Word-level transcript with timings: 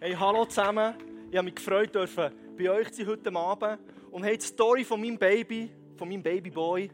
Hey, 0.00 0.12
hallo 0.18 0.44
zusammen. 0.44 0.94
Ich 1.30 1.36
habe 1.36 1.44
mich 1.44 1.54
gefreut, 1.54 1.94
dürfen 1.94 2.32
bei 2.58 2.68
euch 2.68 2.90
zu 2.90 2.96
sein 2.96 3.06
heute 3.06 3.34
Abend. 3.34 3.78
Und 4.10 4.24
hey, 4.24 4.36
die 4.36 4.44
Story 4.44 4.84
von 4.84 5.00
meinem 5.00 5.16
Baby, 5.16 5.70
von 5.96 6.08
meinem 6.08 6.22
Babyboy, 6.22 6.90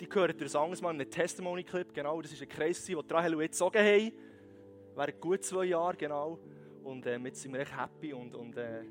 die 0.00 0.08
gehört 0.08 0.40
ihr 0.40 0.54
anderes 0.56 0.80
Mal 0.80 0.94
in 0.94 1.00
einem 1.02 1.10
Testimony-Clip. 1.10 1.92
Genau, 1.92 2.22
das 2.22 2.32
war 2.32 2.40
ein 2.40 2.48
Kreis, 2.48 2.82
den 2.84 2.98
Rahel 2.98 3.34
und 3.34 3.42
ich 3.42 3.50
gezogen 3.50 3.78
haben. 3.78 4.12
Während 4.96 5.20
gut 5.20 5.44
zwei 5.44 5.66
Jahre, 5.66 5.94
genau. 5.96 6.38
Und 6.82 7.04
äh, 7.04 7.18
jetzt 7.18 7.42
sind 7.42 7.52
wir 7.52 7.60
echt 7.60 7.78
happy 7.78 8.14
und, 8.14 8.34
und 8.34 8.56
äh, 8.56 8.82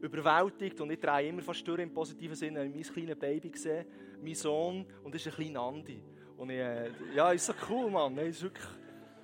überwältigt. 0.00 0.80
Und 0.80 0.92
ich 0.92 1.00
drehe 1.00 1.28
immer 1.28 1.42
fast 1.42 1.66
durch 1.66 1.80
im 1.80 1.92
positiven 1.92 2.36
Sinne. 2.36 2.64
Ich 2.64 2.68
habe 2.68 2.78
mein 2.78 2.94
kleines 2.94 3.18
Baby 3.18 3.50
gesehen, 3.50 3.86
mein 4.22 4.34
Sohn, 4.36 4.86
und 5.02 5.12
das 5.12 5.26
ist 5.26 5.32
ein 5.32 5.44
kleiner 5.44 5.62
Andi. 5.62 6.00
Und 6.36 6.50
ich, 6.50 6.58
äh, 6.58 6.90
ja, 7.12 7.32
ist 7.32 7.46
so 7.46 7.54
cool, 7.68 7.90
Mann. 7.90 8.16
ist 8.18 8.40
wirklich, 8.40 8.66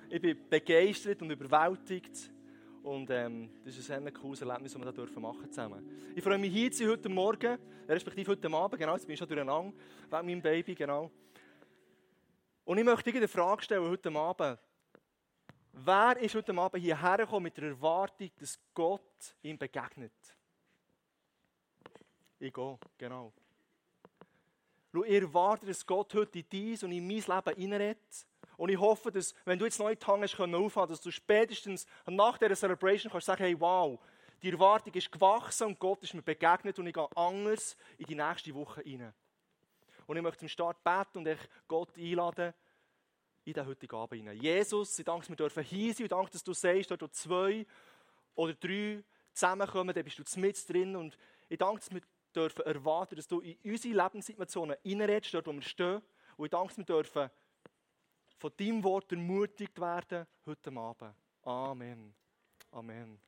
ich 0.09 0.21
bin 0.21 0.37
begeistert 0.49 1.21
und 1.21 1.31
überwältigt. 1.31 2.30
Und 2.83 3.09
ähm, 3.11 3.49
das 3.63 3.77
ist 3.77 3.91
ein 3.91 4.11
cooles 4.13 4.41
Erlebnis, 4.41 4.73
das 4.73 4.81
wir 4.81 4.91
da 4.91 5.19
machen 5.19 5.51
zusammen. 5.51 6.13
Ich 6.15 6.23
freue 6.23 6.39
mich 6.39 6.51
hier 6.51 6.71
zu 6.71 6.89
heute 6.89 7.09
Morgen, 7.09 7.59
respektive 7.87 8.31
heute 8.31 8.51
Abend, 8.51 8.79
genau, 8.79 8.93
jetzt 8.93 9.05
bin 9.05 9.13
ich 9.13 9.19
schon 9.19 9.27
durcheinander, 9.27 9.71
wegen 10.09 10.25
meinem 10.25 10.41
Baby, 10.41 10.73
genau. 10.73 11.11
Und 12.65 12.77
ich 12.79 12.83
möchte 12.83 13.11
dir 13.11 13.17
eine 13.17 13.27
Frage 13.27 13.63
stellen 13.63 13.87
heute 13.87 14.11
Abend. 14.11 14.59
Wer 15.73 16.17
ist 16.17 16.33
heute 16.33 16.57
Abend 16.57 16.83
hierher 16.83 17.17
gekommen 17.17 17.43
mit 17.43 17.57
der 17.57 17.69
Erwartung, 17.69 18.31
dass 18.39 18.59
Gott 18.73 19.35
ihm 19.43 19.57
begegnet? 19.57 20.13
Ich 22.39 22.51
gehe, 22.51 22.79
genau. 22.97 23.31
Schau, 24.93 25.03
ich 25.03 25.21
erwarte, 25.21 25.65
dass 25.65 25.85
Gott 25.85 26.13
heute 26.13 26.39
in 26.39 26.45
dein 26.49 26.89
und 26.89 26.91
in 26.91 27.07
mein 27.07 27.17
Leben 27.17 27.55
hineinredet. 27.55 28.27
Und 28.57 28.69
ich 28.69 28.79
hoffe, 28.79 29.11
dass, 29.11 29.33
wenn 29.45 29.57
du 29.57 29.65
jetzt 29.65 29.79
neu 29.79 29.95
Hand 29.95 30.23
hast 30.23 30.39
aufhaben, 30.39 30.89
dass 30.89 31.01
du 31.01 31.11
spätestens 31.11 31.85
nach 32.05 32.37
dieser 32.37 32.55
Celebration 32.55 33.11
kannst 33.11 33.27
sagen, 33.27 33.43
hey, 33.43 33.59
wow, 33.59 33.99
die 34.41 34.51
Erwartung 34.51 34.93
ist 34.93 35.11
gewachsen 35.11 35.67
und 35.67 35.79
Gott 35.79 36.03
ist 36.03 36.13
mir 36.13 36.21
begegnet 36.21 36.77
und 36.77 36.87
ich 36.87 36.93
gehe 36.93 37.07
anders 37.15 37.77
in 37.97 38.05
die 38.05 38.15
nächste 38.15 38.53
Woche 38.53 38.81
hinein. 38.81 39.13
Und 40.07 40.17
ich 40.17 40.23
möchte 40.23 40.39
zum 40.39 40.49
Start 40.49 40.83
beten 40.83 41.19
und 41.19 41.27
ich 41.27 41.39
Gott 41.67 41.97
einladen 41.97 42.53
in 43.45 43.53
den 43.53 43.65
heutigen 43.65 43.95
Abend 43.95 44.19
hinein. 44.19 44.37
Jesus, 44.37 44.99
ich 44.99 45.05
danke, 45.05 45.21
dass 45.21 45.29
wir 45.29 45.35
dürfen 45.37 45.63
hier 45.63 45.93
sein 45.93 46.03
und 46.03 46.11
danke, 46.11 46.31
dass 46.31 46.43
du 46.43 46.53
sagst, 46.53 46.91
dort 46.91 47.15
zwei 47.15 47.65
oder 48.35 48.53
drei 48.53 49.03
zusammenkommen, 49.33 49.93
dann 49.95 50.03
bist 50.03 50.19
du 50.19 50.39
mit 50.39 50.69
drin 50.69 50.95
und 50.95 51.17
ich 51.49 51.57
danke, 51.57 51.79
dass 51.79 51.91
wir 51.91 52.01
dürfen 52.31 52.65
erwarten, 52.65 53.15
dass 53.15 53.27
du 53.27 53.39
in 53.41 53.57
unsere 53.63 54.03
Lebenssituationen 54.03 54.77
reinredest, 54.85 55.33
dort 55.33 55.47
wo 55.47 55.53
wir 55.53 55.61
stehen. 55.61 56.01
Und 56.37 56.45
ich 56.45 56.51
danke, 56.51 56.77
wir 56.77 56.85
dürfen 56.85 57.29
von 58.37 58.51
deinem 58.57 58.83
Wort 58.83 59.11
ermutigt 59.11 59.79
werden 59.79 60.25
heute 60.45 60.71
Abend. 60.75 61.15
Amen. 61.43 62.13
Amen. 62.71 63.19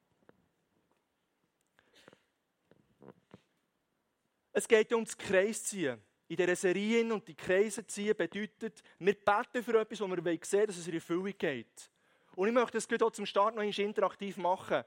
Es 4.52 4.68
geht 4.68 4.94
um 4.94 5.04
das 5.04 5.18
Kreisziehen. 5.18 6.00
In 6.28 6.38
dieser 6.38 6.56
Serie 6.56 7.14
und 7.14 7.28
die 7.28 7.36
Kreise 7.36 7.86
ziehen 7.86 8.16
bedeutet, 8.16 8.82
wir 8.98 9.14
beten 9.14 9.64
für 9.64 9.80
etwas, 9.80 10.00
wo 10.00 10.08
wir 10.08 10.40
sehen 10.44 10.68
dass 10.68 10.78
es 10.78 10.88
in 10.88 10.94
Erfüllung 10.94 11.34
geht. 11.38 11.92
Und 12.36 12.48
ich 12.48 12.54
möchte 12.54 12.80
das 12.80 13.02
auch 13.02 13.12
zum 13.12 13.26
Start 13.26 13.56
noch 13.56 13.62
interaktiv 13.62 14.38
machen. 14.38 14.84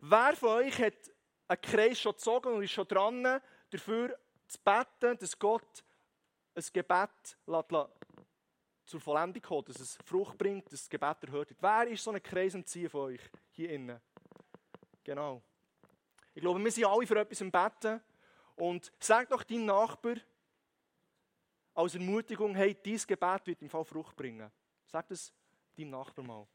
Wer 0.00 0.36
von 0.36 0.50
euch 0.50 0.78
hat 0.78 0.94
einen 1.48 1.60
Kreis 1.60 2.00
schon 2.00 2.12
gezogen 2.12 2.54
und 2.54 2.62
ist 2.62 2.72
schon 2.72 2.86
dran, 2.86 3.40
dafür 3.70 4.18
zu 4.46 4.58
beten, 4.62 5.18
dass 5.18 5.38
Gott 5.38 5.84
ein 6.54 6.64
Gebet 6.72 7.36
zur 8.84 9.00
Vollendung 9.00 9.42
kommt, 9.42 9.68
dass 9.68 9.80
es 9.80 9.98
Frucht 10.04 10.38
bringt, 10.38 10.66
dass 10.66 10.80
das 10.80 10.88
Gebet 10.88 11.24
erhört 11.24 11.50
wird. 11.50 11.62
Wer 11.62 11.88
ist 11.88 12.02
so 12.02 12.10
ein 12.10 12.22
Kreis 12.22 12.54
am 12.54 12.64
Ziehen 12.64 12.88
von 12.88 13.12
euch 13.12 13.20
hier 13.50 13.70
innen? 13.70 14.00
Genau. 15.04 15.42
Ich 16.34 16.40
glaube, 16.40 16.62
wir 16.62 16.70
sind 16.70 16.86
alle 16.86 17.06
für 17.06 17.18
etwas 17.18 17.40
im 17.40 17.50
Betten. 17.50 18.00
Und 18.56 18.92
sag 18.98 19.28
doch 19.28 19.44
deinem 19.44 19.66
Nachbar 19.66 20.16
als 21.74 21.94
Ermutigung, 21.94 22.54
hey, 22.56 22.74
dieses 22.74 23.06
Gebet 23.06 23.46
wird 23.46 23.62
im 23.62 23.68
Fall 23.68 23.84
Frucht 23.84 24.16
bringen. 24.16 24.50
Sag 24.86 25.06
das 25.08 25.32
deinem 25.76 25.90
Nachbar 25.90 26.24
mal. 26.24 26.46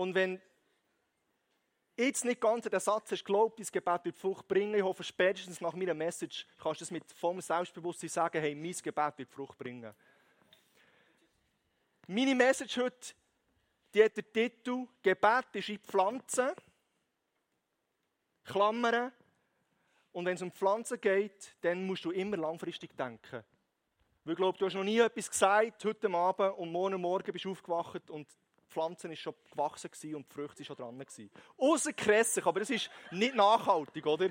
Und 0.00 0.14
wenn 0.14 0.40
jetzt 1.94 2.24
nicht 2.24 2.40
ganz 2.40 2.64
an 2.64 2.70
den 2.70 2.80
Satz 2.80 3.12
hast, 3.12 3.22
glaubt, 3.22 3.58
dein 3.58 3.66
Gebet 3.70 4.06
wird 4.06 4.16
Frucht 4.16 4.48
bringen, 4.48 4.74
ich 4.74 4.82
hoffe, 4.82 5.04
spätestens 5.04 5.60
nach 5.60 5.74
meiner 5.74 5.92
Message 5.92 6.46
kannst 6.58 6.80
du 6.80 6.84
es 6.84 6.90
mit 6.90 7.12
vollem 7.12 7.42
Selbstbewusstsein 7.42 8.08
sagen, 8.08 8.40
hey, 8.40 8.54
mein 8.54 8.72
Gebet 8.72 9.18
wird 9.18 9.30
Frucht 9.30 9.58
bringen. 9.58 9.92
Meine 12.06 12.34
Message 12.34 12.78
heute, 12.78 13.12
die 13.92 14.02
hat 14.02 14.16
den 14.16 14.32
Titel, 14.32 14.86
Gebet 15.02 15.48
ist 15.52 15.68
in 15.68 15.78
Pflanzen, 15.80 16.48
Klammern, 18.44 19.12
und 20.12 20.24
wenn 20.24 20.34
es 20.34 20.40
um 20.40 20.50
Pflanzen 20.50 20.98
geht, 20.98 21.56
dann 21.60 21.84
musst 21.84 22.06
du 22.06 22.10
immer 22.10 22.38
langfristig 22.38 22.96
denken. 22.96 23.44
Weil 24.24 24.32
ich 24.32 24.38
glaube, 24.38 24.56
du 24.56 24.64
hast 24.64 24.72
noch 24.72 24.82
nie 24.82 24.98
etwas 24.98 25.30
gesagt 25.30 25.84
heute 25.84 26.10
Abend 26.10 26.56
und 26.56 26.72
morgen 26.72 26.98
Morgen 27.02 27.30
bist 27.32 27.44
du 27.44 27.50
aufgewacht 27.50 28.08
und 28.08 28.26
Pflanze 28.70 29.08
ist 29.12 29.18
schon 29.18 29.34
gewachsen 29.50 29.90
und 30.14 30.26
die 30.28 30.34
Früchte 30.34 30.64
schon 30.64 30.76
dran. 30.76 31.04
Außer 31.56 31.92
Kressig, 31.92 32.46
aber 32.46 32.60
das 32.60 32.70
ist 32.70 32.90
nicht 33.10 33.34
nachhaltig, 33.34 34.06
oder? 34.06 34.30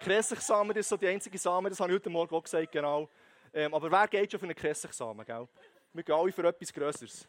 Kressigsamen, 0.00 0.74
das 0.74 0.86
ist 0.86 0.88
so 0.88 0.96
die 0.96 1.06
einzige 1.06 1.38
Samen, 1.38 1.70
das 1.70 1.78
habe 1.78 1.92
ich 1.92 1.96
heute 1.96 2.10
Morgen 2.10 2.34
auch 2.34 2.42
gesagt, 2.42 2.72
genau. 2.72 3.08
Ähm, 3.54 3.72
aber 3.72 3.90
wer 3.90 4.08
geht 4.08 4.30
schon 4.30 4.40
für 4.40 4.46
einen 4.46 4.54
Kressigsamen, 4.54 5.24
gell? 5.24 5.46
Wir 5.92 6.02
gehen 6.02 6.14
alle 6.14 6.32
für 6.32 6.44
etwas 6.44 6.72
Größeres. 6.72 7.28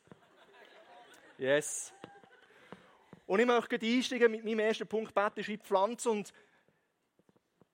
Yes. 1.38 1.94
Und 3.26 3.40
ich 3.40 3.46
möchte 3.46 3.80
einsteigen 3.80 4.32
mit 4.32 4.44
meinem 4.44 4.60
ersten 4.60 4.88
Punkt, 4.88 5.14
Bett 5.14 5.38
ist 5.38 5.50
wie 5.50 5.58
Pflanze 5.58 6.10
und 6.10 6.34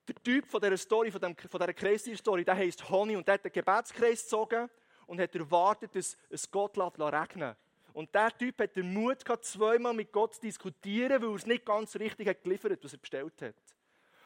der 0.07 0.15
Typ 0.15 0.47
von 0.47 0.59
dieser 0.59 0.77
Story, 0.77 1.11
von, 1.11 1.21
dem, 1.21 1.35
von 1.35 1.59
dieser 1.59 1.73
Kreisstory, 1.73 2.43
der 2.43 2.55
heisst 2.55 2.89
Honey 2.89 3.15
und 3.15 3.27
der 3.27 3.35
hat 3.35 3.45
den 3.45 3.51
Gebetskreis 3.51 4.23
gezogen 4.23 4.69
und 5.05 5.19
hat 5.19 5.33
erwartet, 5.35 5.95
dass 5.95 6.17
es 6.29 6.49
Gott 6.49 6.77
regnen 6.77 7.55
und 7.93 8.13
der 8.13 8.35
Typ 8.37 8.59
hat 8.61 8.75
den 8.75 8.93
Mut 8.93 9.23
gehabt, 9.23 9.45
zweimal 9.45 9.93
mit 9.93 10.11
Gott 10.11 10.35
zu 10.35 10.41
diskutieren, 10.41 11.21
weil 11.21 11.29
er 11.29 11.35
es 11.35 11.45
nicht 11.45 11.65
ganz 11.65 11.95
richtig 11.95 12.27
hat 12.27 12.43
geliefert 12.43 12.79
was 12.83 12.93
er 12.93 12.99
bestellt 12.99 13.41
hat. 13.41 13.55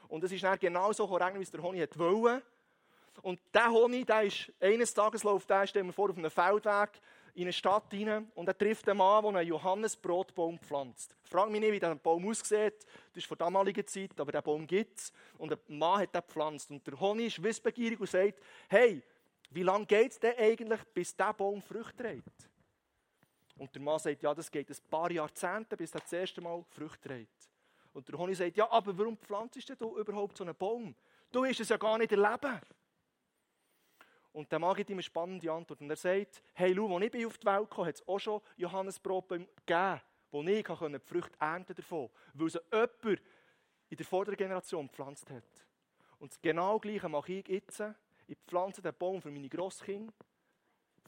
Und 0.08 0.24
es 0.24 0.32
ist 0.32 0.44
dann 0.44 0.60
genau 0.60 0.92
so 0.92 1.10
wie 1.10 1.42
es 1.42 1.52
der 1.52 1.62
Honig 1.62 1.98
wollte. 1.98 2.44
Und 3.22 3.40
der 3.54 3.70
Honig, 3.72 4.08
der 4.08 4.24
ist, 4.24 4.52
eines 4.60 4.94
Tages 4.94 5.24
läuft 5.24 5.50
der, 5.50 5.68
stellen 5.68 5.94
vor, 5.94 6.10
auf 6.10 6.18
einem 6.18 6.32
Feldweg 6.32 6.90
in 7.36 7.44
eine 7.44 7.54
Stadt 7.54 7.92
rein 7.92 8.32
und 8.36 8.48
er 8.48 8.58
trifft 8.58 8.88
einen 8.88 8.98
Mann, 8.98 9.24
der 9.24 9.36
einen 9.38 9.48
Johannesbrotbaum 9.50 10.60
pflanzt. 10.60 11.16
Frag 11.24 11.50
mich 11.50 11.62
nicht, 11.62 11.72
wie 11.72 11.80
der 11.80 11.96
Baum 11.96 12.28
aussieht, 12.28 12.86
das 13.12 13.24
ist 13.24 13.26
von 13.26 13.38
damaliger 13.38 13.86
Zeit, 13.86 14.20
aber 14.20 14.32
der 14.32 14.42
Baum 14.42 14.68
gibt 14.68 15.00
es. 15.00 15.14
Und 15.38 15.50
der 15.50 15.60
Mann 15.68 16.02
hat 16.02 16.14
den 16.14 16.22
gepflanzt. 16.22 16.70
Und 16.70 16.86
der 16.86 17.00
Honig 17.00 17.28
ist 17.28 17.44
wissbegierig 17.44 18.00
und 18.00 18.10
sagt, 18.10 18.40
hey, 18.68 19.02
wie 19.50 19.64
lange 19.64 19.86
geht 19.86 20.12
es 20.12 20.20
denn 20.20 20.38
eigentlich, 20.38 20.82
bis 20.94 21.16
der 21.16 21.34
Baum 21.34 21.62
Früchte 21.62 22.04
trägt? 22.04 22.50
Und 23.56 23.74
der 23.76 23.82
Mann 23.82 24.00
sagt, 24.00 24.24
ja, 24.24 24.34
das 24.34 24.50
geht 24.50 24.70
ein 24.70 24.90
paar 24.90 25.12
Jahrzehnte, 25.12 25.78
bis 25.78 25.94
er 25.94 26.02
das 26.02 26.14
erste 26.14 26.42
Mal 26.42 26.64
Früchte 26.70 27.08
trägt. 27.08 27.50
Und 27.94 28.08
der 28.08 28.18
Honig 28.18 28.38
sagt, 28.38 28.58
ja, 28.58 28.70
aber 28.72 28.98
warum 28.98 29.18
pflanzt 29.18 29.70
du 29.80 29.98
überhaupt 29.98 30.38
so 30.38 30.44
einen 30.44 30.56
Baum? 30.56 30.96
Du 31.32 31.44
wirst 31.44 31.60
es 31.60 31.70
ja 31.70 31.78
gar 31.78 31.98
nicht 31.98 32.12
erleben. 32.12 32.60
Und 34.32 34.52
der 34.52 34.58
Mann 34.58 34.76
gibt 34.76 34.90
ihm 34.90 34.96
eine 34.96 35.04
spannende 35.04 35.52
Antwort. 35.52 35.80
Und 35.80 35.90
er 35.92 35.96
sagt, 35.96 36.42
hey, 36.54 36.74
schau, 36.76 36.98
als 36.98 37.14
ich 37.14 37.26
auf 37.26 37.38
die 37.38 37.46
Welt 37.46 37.70
kam, 37.70 37.86
hat 37.86 37.96
es 37.96 38.08
auch 38.08 38.20
schon 38.20 38.42
Johannesbrot 38.58 39.30
gegeben, 39.30 40.02
wo 40.32 40.42
ich 40.42 40.66
die 40.66 41.00
Früchte 41.00 41.40
ernten 41.40 41.76
davon, 41.76 42.10
weil 42.34 42.50
sie 42.50 42.60
jemand 42.72 43.22
in 43.90 43.98
der 43.98 44.06
vorderen 44.08 44.38
Generation 44.38 44.88
gepflanzt 44.88 45.30
hat. 45.30 45.44
Und 46.18 46.32
das 46.32 46.42
genau 46.42 46.80
Gleiche 46.80 47.08
mache 47.08 47.34
ich 47.34 47.48
jetzt. 47.48 47.84
Ich 48.26 48.38
pflanze 48.48 48.82
den 48.82 48.94
Baum 48.96 49.22
für 49.22 49.30
meine 49.30 49.50
Grosskinder, 49.50 50.14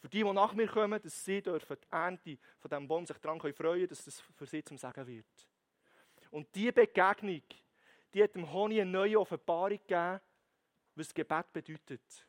für 0.05 0.09
die, 0.09 0.23
die 0.23 0.33
nach 0.33 0.53
mir 0.53 0.67
kommen, 0.67 1.01
dass 1.01 1.25
sie 1.25 1.41
dürfen 1.41 1.77
die 1.81 1.91
Ernte 1.91 2.37
von 2.59 2.69
diesem 2.69 2.87
Baum 2.87 3.07
sich 3.07 3.17
daran 3.17 3.39
freuen 3.39 3.55
können, 3.55 3.87
dass 3.87 4.05
das 4.05 4.19
für 4.19 4.45
sie 4.45 4.63
zum 4.63 4.77
Sagen 4.77 5.07
wird. 5.07 5.25
Und 6.29 6.53
diese 6.53 6.73
Begegnung, 6.73 7.41
die 8.13 8.23
hat 8.23 8.35
dem 8.35 8.51
Honig 8.51 8.81
eine 8.81 8.91
neue 8.91 9.19
Offenbarung 9.19 9.79
gegeben, 9.79 10.21
was 10.93 11.11
Gebet 11.11 11.51
bedeutet. 11.51 12.27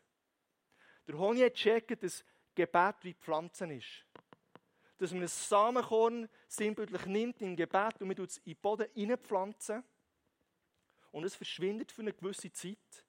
Der 1.06 1.18
Honig 1.18 1.42
hat 1.44 1.52
gecheckt, 1.52 2.02
dass 2.02 2.24
Gebet 2.54 2.96
wie 3.02 3.12
Pflanzen 3.12 3.70
ist. 3.72 4.06
Dass 4.96 5.12
man 5.12 5.24
ein 5.24 5.28
Samenkorn 5.28 6.30
sinnbildlich 6.48 7.04
nimmt 7.04 7.42
im 7.42 7.56
Gebet 7.56 8.00
und 8.00 8.08
man 8.08 8.24
es 8.24 8.38
in 8.38 8.54
den 8.54 8.56
Boden 8.62 8.88
hineinpflanzen 8.94 9.84
und 11.10 11.24
es 11.24 11.36
verschwindet 11.36 11.92
für 11.92 12.00
eine 12.00 12.14
gewisse 12.14 12.50
Zeit 12.50 13.05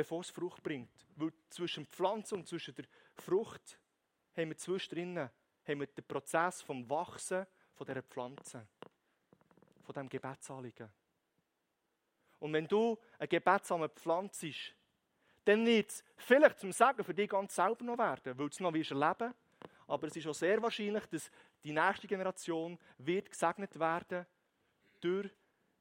bevor 0.00 0.20
es 0.22 0.30
Frucht 0.30 0.62
bringt. 0.62 1.06
Weil 1.16 1.30
zwischen 1.50 1.86
Pflanze 1.86 2.34
und 2.34 2.48
zwischen 2.48 2.74
der 2.74 2.86
Frucht 3.16 3.78
haben 4.34 4.48
wir 4.48 4.56
zwischendrin 4.56 5.18
haben 5.18 5.80
wir 5.80 5.86
den 5.86 6.06
Prozess 6.06 6.62
vom 6.62 6.88
Wachsen 6.88 7.46
von 7.74 7.86
dieser 7.86 8.02
Pflanze, 8.02 8.66
von 9.82 9.92
diesem 9.92 10.08
Gebetsanliegen. 10.08 10.88
Und 12.38 12.52
wenn 12.54 12.66
du 12.66 12.98
ein 13.18 13.28
Gebetsamen 13.28 13.90
pflanzt, 13.90 14.74
dann 15.44 15.66
wird 15.66 15.90
es 15.90 16.02
vielleicht 16.16 16.58
zum 16.58 16.72
Sagen 16.72 17.04
für 17.04 17.12
dich 17.12 17.28
ganz 17.28 17.54
selber 17.54 17.84
noch 17.84 17.98
werden, 17.98 18.38
weil 18.38 18.48
du 18.48 18.52
es 18.52 18.60
noch 18.60 18.72
wirst 18.72 18.92
erleben 18.92 19.34
aber 19.86 20.06
es 20.06 20.16
ist 20.16 20.26
auch 20.28 20.34
sehr 20.34 20.62
wahrscheinlich, 20.62 21.04
dass 21.06 21.30
die 21.64 21.72
nächste 21.72 22.06
Generation 22.06 22.78
wird 22.98 23.28
gesegnet 23.28 23.76
werden 23.78 24.24
durch 25.00 25.30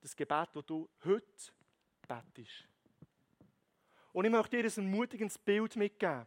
das 0.02 0.16
Gebet, 0.16 0.50
das 0.52 0.66
du 0.66 0.90
heute 1.06 1.54
betest. 2.08 2.68
Und 4.12 4.26
ich 4.26 4.32
möchte 4.32 4.58
dir 4.58 4.66
ein 4.66 4.86
ermutigendes 4.86 5.38
Bild 5.38 5.76
mitgeben 5.76 6.26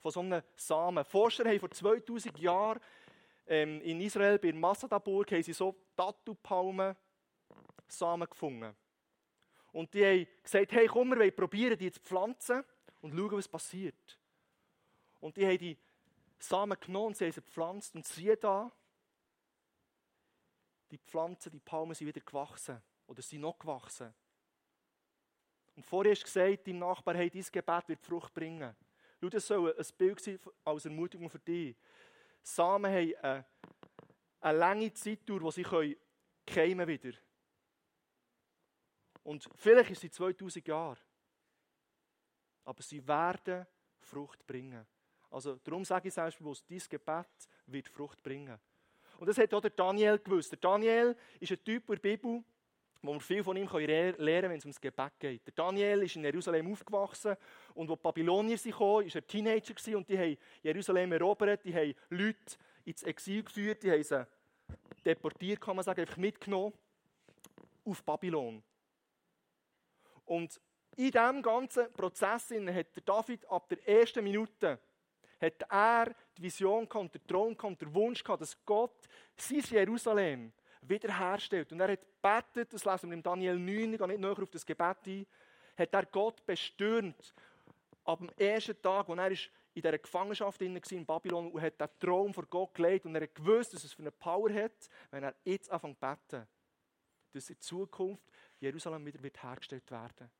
von 0.00 0.10
so 0.10 0.20
einem 0.20 0.42
Samen. 0.56 1.04
Forscher 1.04 1.44
haben 1.44 1.58
vor 1.58 1.70
2000 1.70 2.38
Jahren 2.38 2.80
ähm, 3.46 3.80
in 3.80 4.00
Israel 4.00 4.38
bei 4.38 4.52
Masadaburg 4.52 5.34
so 5.52 5.74
Tattoo-Palmen 5.96 6.94
Samen 7.88 8.28
gefunden. 8.28 8.74
Und 9.72 9.92
die 9.92 10.04
haben 10.04 10.26
gesagt, 10.42 10.72
hey 10.72 10.86
komm, 10.86 11.08
wir 11.10 11.18
wollen 11.18 11.34
probieren, 11.34 11.78
die 11.78 11.90
zu 11.90 12.00
pflanzen 12.00 12.64
und 13.00 13.12
schauen, 13.14 13.32
was 13.32 13.48
passiert. 13.48 14.18
Und 15.20 15.36
die 15.36 15.46
haben 15.46 15.58
die 15.58 15.76
Samen 16.38 16.78
genommen 16.78 17.08
und 17.08 17.16
sie 17.16 17.24
haben 17.24 17.32
sie 17.32 17.40
gepflanzt 17.40 17.94
und 17.94 18.06
siehe 18.06 18.36
da, 18.36 18.70
die 20.90 20.98
Pflanzen, 20.98 21.50
die 21.50 21.58
Palmen 21.58 21.94
sind 21.94 22.06
wieder 22.06 22.20
gewachsen 22.20 22.80
oder 23.06 23.22
sind 23.22 23.40
noch 23.40 23.58
gewachsen. 23.58 24.14
Und 25.76 25.84
vorher 25.84 26.12
hast 26.12 26.22
du 26.22 26.24
gesagt, 26.24 26.66
dein 26.66 26.78
Nachbar, 26.78 27.16
hey, 27.16 27.30
dein 27.30 27.42
Gebet 27.42 27.88
wird 27.88 28.00
Frucht 28.00 28.32
bringen. 28.32 28.74
Schau, 29.20 29.28
das 29.28 29.46
soll 29.46 29.74
ein 29.76 29.86
Bild 29.96 30.20
sein 30.20 30.38
als 30.64 30.84
Ermutigung 30.84 31.28
für 31.28 31.38
dich. 31.38 31.76
Samen 32.42 32.92
haben 32.92 33.14
eine, 33.22 33.44
eine 34.40 34.58
lange 34.58 34.92
Zeitdauer, 34.92 35.42
wo 35.42 35.50
sie 35.50 35.62
können 35.62 35.96
keimen 36.46 36.86
wieder. 36.86 37.12
Und 39.22 39.48
vielleicht 39.56 39.90
ist 39.90 40.04
es 40.04 40.12
2000 40.12 40.66
Jahre. 40.68 40.98
Aber 42.64 42.82
sie 42.82 43.06
werden 43.06 43.66
Frucht 44.00 44.46
bringen. 44.46 44.86
Also 45.30 45.56
darum 45.56 45.84
sage 45.84 46.08
ich 46.08 46.14
selbstbewusst, 46.14 46.70
dein 46.70 46.82
Gebet 46.88 47.26
wird 47.66 47.88
Frucht 47.88 48.22
bringen. 48.22 48.58
Und 49.18 49.26
das 49.26 49.38
hat 49.38 49.52
auch 49.54 49.60
der 49.60 49.70
Daniel 49.70 50.18
gewusst. 50.18 50.52
Der 50.52 50.58
Daniel 50.58 51.16
ist 51.40 51.52
ein 51.52 51.64
Typ 51.64 51.86
der 51.86 51.96
Bibel, 51.96 52.44
wo 53.06 53.12
wir 53.12 53.20
viel 53.20 53.44
von 53.44 53.56
ihm 53.56 53.68
lernen 53.68 54.16
können, 54.16 54.50
wenn 54.50 54.58
es 54.58 54.64
ums 54.64 54.80
Gebet 54.80 55.12
geht. 55.18 55.46
Der 55.46 55.54
Daniel 55.54 56.02
ist 56.02 56.16
in 56.16 56.24
Jerusalem 56.24 56.72
aufgewachsen 56.72 57.36
und 57.74 57.90
als 57.90 57.98
die 57.98 58.02
Babylonier 58.02 58.56
kamen, 58.56 58.80
war 58.80 59.14
er 59.14 59.26
Teenager 59.26 59.96
und 59.96 60.08
die 60.08 60.18
haben 60.18 60.38
Jerusalem 60.62 61.12
erobert, 61.12 61.64
die 61.64 61.74
haben 61.74 61.94
Leute 62.08 62.56
ins 62.84 63.02
Exil 63.02 63.42
geführt, 63.42 63.82
die 63.82 63.90
haben 63.90 64.02
sie 64.02 64.26
deportiert, 65.04 65.60
kann 65.60 65.76
man 65.76 65.84
sagen, 65.84 66.00
einfach 66.00 66.16
mitgenommen 66.16 66.72
auf 67.84 68.02
Babylon. 68.02 68.62
Und 70.24 70.60
in 70.96 71.10
diesem 71.10 71.42
ganzen 71.42 71.92
Prozess 71.92 72.50
hat 72.50 72.86
David 73.04 73.46
ab 73.50 73.68
der 73.68 73.86
ersten 73.86 74.24
Minute 74.24 74.78
hat 75.40 75.62
er 75.68 76.14
die 76.38 76.42
Vision 76.42 76.88
gehabt, 76.88 77.14
den 77.14 77.26
Traum 77.26 77.56
gehabt, 77.56 77.82
den 77.82 77.92
Wunsch 77.94 78.22
gehabt, 78.24 78.40
dass 78.40 78.56
Gott 78.64 78.96
sein 79.36 79.60
Jerusalem 79.60 80.52
wiederherstellt. 80.88 81.72
Und 81.72 81.80
er 81.80 81.92
hat 81.92 82.22
betet, 82.22 82.72
das 82.72 82.84
lesen 82.84 83.10
wir 83.10 83.14
im 83.16 83.22
Daniel 83.22 83.58
9, 83.58 83.92
ich 83.92 83.98
gehe 83.98 84.08
nicht 84.08 84.20
näher 84.20 84.42
auf 84.42 84.50
das 84.50 84.64
Gebet 84.66 84.96
ein, 85.06 85.26
hat 85.76 85.94
er 85.94 86.06
Gott 86.06 86.44
bestürmt. 86.46 87.34
Ab 88.04 88.18
dem 88.18 88.30
ersten 88.36 88.80
Tag, 88.80 89.08
als 89.08 89.18
er 89.18 89.30
in 89.74 89.82
dieser 89.82 89.98
Gefangenschaft 89.98 90.60
war 90.60 90.66
in 90.66 91.06
Babylon 91.06 91.50
und 91.50 91.60
hat 91.60 91.80
den 91.80 91.88
Traum 91.98 92.32
vor 92.32 92.46
Gott 92.46 92.74
gelegt 92.74 93.06
und 93.06 93.14
er 93.14 93.22
hat 93.22 93.34
gewusst, 93.34 93.74
dass 93.74 93.84
es 93.84 93.92
für 93.92 94.02
eine 94.02 94.12
Power 94.12 94.52
hat, 94.52 94.88
wenn 95.10 95.24
er 95.24 95.34
jetzt 95.44 95.70
anfängt 95.70 95.98
zu 95.98 96.06
beten, 96.06 96.48
dass 97.32 97.50
in 97.50 97.60
Zukunft 97.60 98.30
Jerusalem 98.60 99.04
wieder 99.04 99.22
wird 99.22 99.42
hergestellt 99.42 99.90
werden 99.90 100.30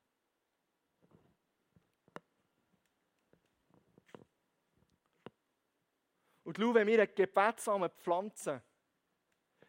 Und 6.45 6.57
schau, 6.59 6.73
wenn 6.75 6.87
wir 6.87 7.01
einen 7.01 7.15
Gebetsamen 7.15 7.89
pflanzen, 7.89 8.61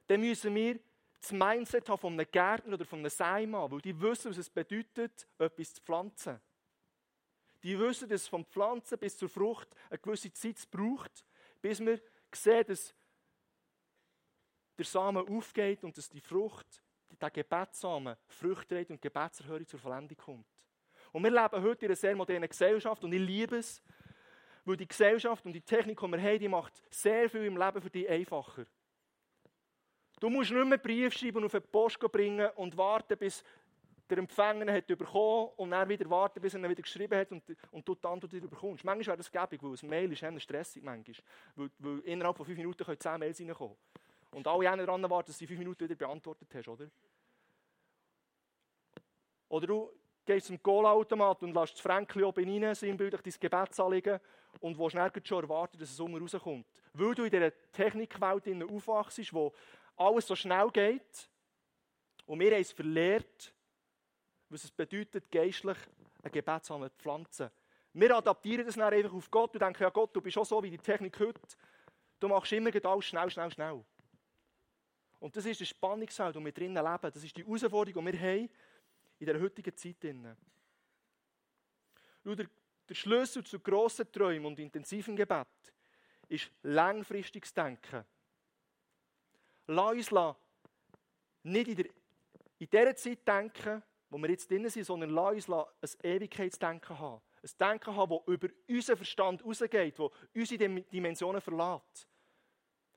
dann 0.06 0.20
müssen 0.20 0.54
wir 0.54 0.78
das 1.20 1.32
Mindset 1.32 1.88
haben 1.88 1.98
von 1.98 2.12
einem 2.12 2.30
Gärtner 2.30 2.74
oder 2.74 2.84
von 2.84 3.00
einem 3.00 3.10
Seimann, 3.10 3.70
weil 3.70 3.80
die 3.80 4.00
wissen, 4.00 4.30
was 4.30 4.38
es 4.38 4.50
bedeutet, 4.50 5.26
etwas 5.38 5.74
zu 5.74 5.82
pflanzen. 5.82 6.40
Die 7.62 7.78
wissen, 7.78 8.08
dass 8.08 8.22
es 8.22 8.28
vom 8.28 8.44
Pflanzen 8.44 8.98
bis 8.98 9.16
zur 9.16 9.28
Frucht 9.28 9.68
eine 9.90 9.98
gewisse 9.98 10.32
Zeit 10.32 10.56
braucht, 10.70 11.24
bis 11.60 11.80
wir 11.80 12.00
sehen, 12.32 12.64
dass 12.68 12.94
der 14.78 14.84
Samen 14.84 15.26
aufgeht 15.26 15.82
und 15.82 15.96
dass 15.96 16.08
die 16.08 16.20
Frucht, 16.20 16.82
der 17.20 17.30
Gebetssamen, 17.30 18.16
Früchte 18.28 18.68
trägt 18.68 18.90
und 18.90 19.00
Gebetserhörung 19.00 19.66
zur 19.66 19.80
Vollendung 19.80 20.18
kommt. 20.18 20.46
Und 21.12 21.24
wir 21.24 21.30
leben 21.30 21.62
heute 21.62 21.86
in 21.86 21.90
einer 21.90 21.96
sehr 21.96 22.14
modernen 22.14 22.48
Gesellschaft 22.48 23.02
und 23.02 23.12
ich 23.12 23.20
liebe 23.20 23.56
es, 23.56 23.82
weil 24.66 24.76
die 24.76 24.86
Gesellschaft 24.86 25.46
und 25.46 25.54
die 25.54 25.62
Technik, 25.62 25.98
die 25.98 26.06
wir 26.06 26.20
haben, 26.20 26.38
die 26.38 26.48
macht 26.48 26.82
sehr 26.90 27.30
viel 27.30 27.44
im 27.44 27.56
Leben 27.56 27.80
für 27.80 27.88
dich 27.88 28.08
einfacher. 28.08 28.66
Du 30.18 30.30
musst 30.30 30.50
nicht 30.50 30.66
mehr 30.66 30.78
Brief 30.78 31.12
schreiben 31.12 31.38
und 31.38 31.44
auf 31.44 31.52
die 31.52 31.60
Post 31.60 32.00
bringen 32.00 32.48
und 32.56 32.76
warten, 32.76 33.18
bis 33.18 33.44
der 34.08 34.18
Empfänger 34.18 34.72
hat 34.72 34.86
bekommen 34.86 35.50
und 35.56 35.70
dann 35.70 35.88
wieder 35.88 36.08
warten, 36.08 36.40
bis 36.40 36.54
er 36.54 36.60
ihn 36.60 36.70
wieder 36.70 36.82
geschrieben 36.82 37.18
hat 37.18 37.30
und, 37.32 37.42
und 37.70 37.86
du 37.86 37.94
die 37.94 38.06
Antwort 38.06 38.32
wieder 38.32 38.46
bekommst. 38.46 38.84
Manchmal 38.84 39.06
wäre 39.06 39.16
das 39.18 39.30
gäbig, 39.30 39.62
weil 39.62 39.72
ein 39.72 39.88
Mail 39.88 40.12
ist 40.12 40.22
eher 40.22 40.40
stressig 40.40 40.82
manchmal. 40.82 41.16
Weil, 41.56 41.70
weil 41.78 41.98
innerhalb 42.00 42.36
von 42.36 42.46
fünf 42.46 42.56
Minuten 42.56 42.84
können 42.84 43.00
zehn 43.00 43.18
Mails 43.18 43.40
reinkommen. 43.40 43.76
Und 44.30 44.46
alle 44.46 44.70
anderen 44.70 45.02
dran 45.02 45.10
warten, 45.10 45.28
dass 45.28 45.38
du 45.38 45.46
fünf 45.46 45.58
Minuten 45.58 45.84
wieder 45.84 45.94
beantwortet 45.96 46.48
hast, 46.54 46.68
oder? 46.68 46.86
Oder 49.48 49.66
du 49.66 49.92
gehst 50.24 50.46
zum 50.46 50.62
Cola-Automat 50.62 51.42
und 51.42 51.54
lässt 51.54 51.74
das 51.74 51.80
Fränkchen 51.80 52.24
oben 52.24 52.62
rein, 52.62 52.74
sinnbildlich 52.74 53.22
dein 53.22 53.40
Gebet 53.40 53.80
anlegen 53.80 54.20
und 54.60 54.76
wo 54.78 54.88
schnell 54.88 55.10
schon 55.22 55.42
erwarten, 55.42 55.78
dass 55.78 55.90
es 55.90 56.00
unten 56.00 56.20
rauskommt. 56.20 56.66
Weil 56.94 57.14
du 57.14 57.24
in 57.24 57.30
dieser 57.30 57.52
Technikwelt 57.72 58.44
aufwachst, 58.70 59.32
wo 59.32 59.52
alles 59.96 60.26
so 60.26 60.36
schnell 60.36 60.70
geht 60.70 61.28
und 62.26 62.40
wir 62.40 62.52
haben 62.52 62.60
es 62.60 62.72
verlehrt, 62.72 63.52
was 64.48 64.64
es 64.64 64.70
bedeutet, 64.70 65.30
geistlich 65.30 65.78
ein 66.22 66.30
Gebetsamen 66.30 66.90
zu 66.90 66.96
pflanzen. 66.98 67.50
Wir 67.92 68.14
adaptieren 68.14 68.66
das 68.66 68.74
dann 68.74 68.92
einfach 68.92 69.12
auf 69.12 69.30
Gott 69.30 69.54
und 69.54 69.62
denken, 69.62 69.82
ja 69.82 69.88
Gott, 69.88 70.14
du 70.14 70.20
bist 70.20 70.36
auch 70.36 70.44
so 70.44 70.62
wie 70.62 70.70
die 70.70 70.78
Technik 70.78 71.18
heute. 71.18 71.40
Du 72.20 72.28
machst 72.28 72.52
immer 72.52 72.70
alles 72.84 73.04
schnell, 73.06 73.30
schnell, 73.30 73.50
schnell. 73.50 73.84
Und 75.18 75.34
das 75.34 75.46
ist 75.46 75.60
der 75.60 75.64
Spannungsfeld, 75.64 76.36
wo 76.36 76.44
wir 76.44 76.52
drinnen 76.52 76.84
leben. 76.84 77.10
Das 77.12 77.24
ist 77.24 77.36
die 77.36 77.44
Herausforderung, 77.44 78.04
die 78.04 78.12
wir 78.12 78.20
haben 78.20 78.50
in 79.18 79.26
der 79.26 79.40
heutigen 79.40 79.74
Zeit. 79.76 79.96
Schau, 82.22 82.34
der, 82.34 82.46
der 82.88 82.94
Schlüssel 82.94 83.44
zu 83.44 83.60
grossen 83.60 84.10
Träumen 84.12 84.46
und 84.46 84.58
intensiven 84.58 85.16
Gebet 85.16 85.46
ist 86.28 86.50
langfristiges 86.62 87.54
Denken. 87.54 88.04
Lass 89.66 90.12
uns 90.12 90.36
nicht 91.42 91.68
in, 91.68 91.76
der, 91.76 91.86
in 92.58 92.70
dieser 92.70 92.96
Zeit 92.96 93.26
denken, 93.26 93.82
wo 94.10 94.18
wir 94.18 94.30
jetzt 94.30 94.50
drin 94.50 94.68
sind, 94.68 94.84
sondern 94.84 95.10
lass 95.10 95.48
uns 95.48 95.50
ein 95.50 96.10
Ewigkeitsdenken 96.10 96.98
haben. 96.98 97.20
Ein 97.42 97.50
Denken 97.58 97.94
haben, 97.94 98.10
das 98.10 98.34
über 98.34 98.48
unseren 98.68 98.96
Verstand 98.96 99.44
rausgeht, 99.44 99.98
das 99.98 100.10
unsere 100.34 100.82
Dimensionen 100.82 101.40
verlässt. 101.40 102.08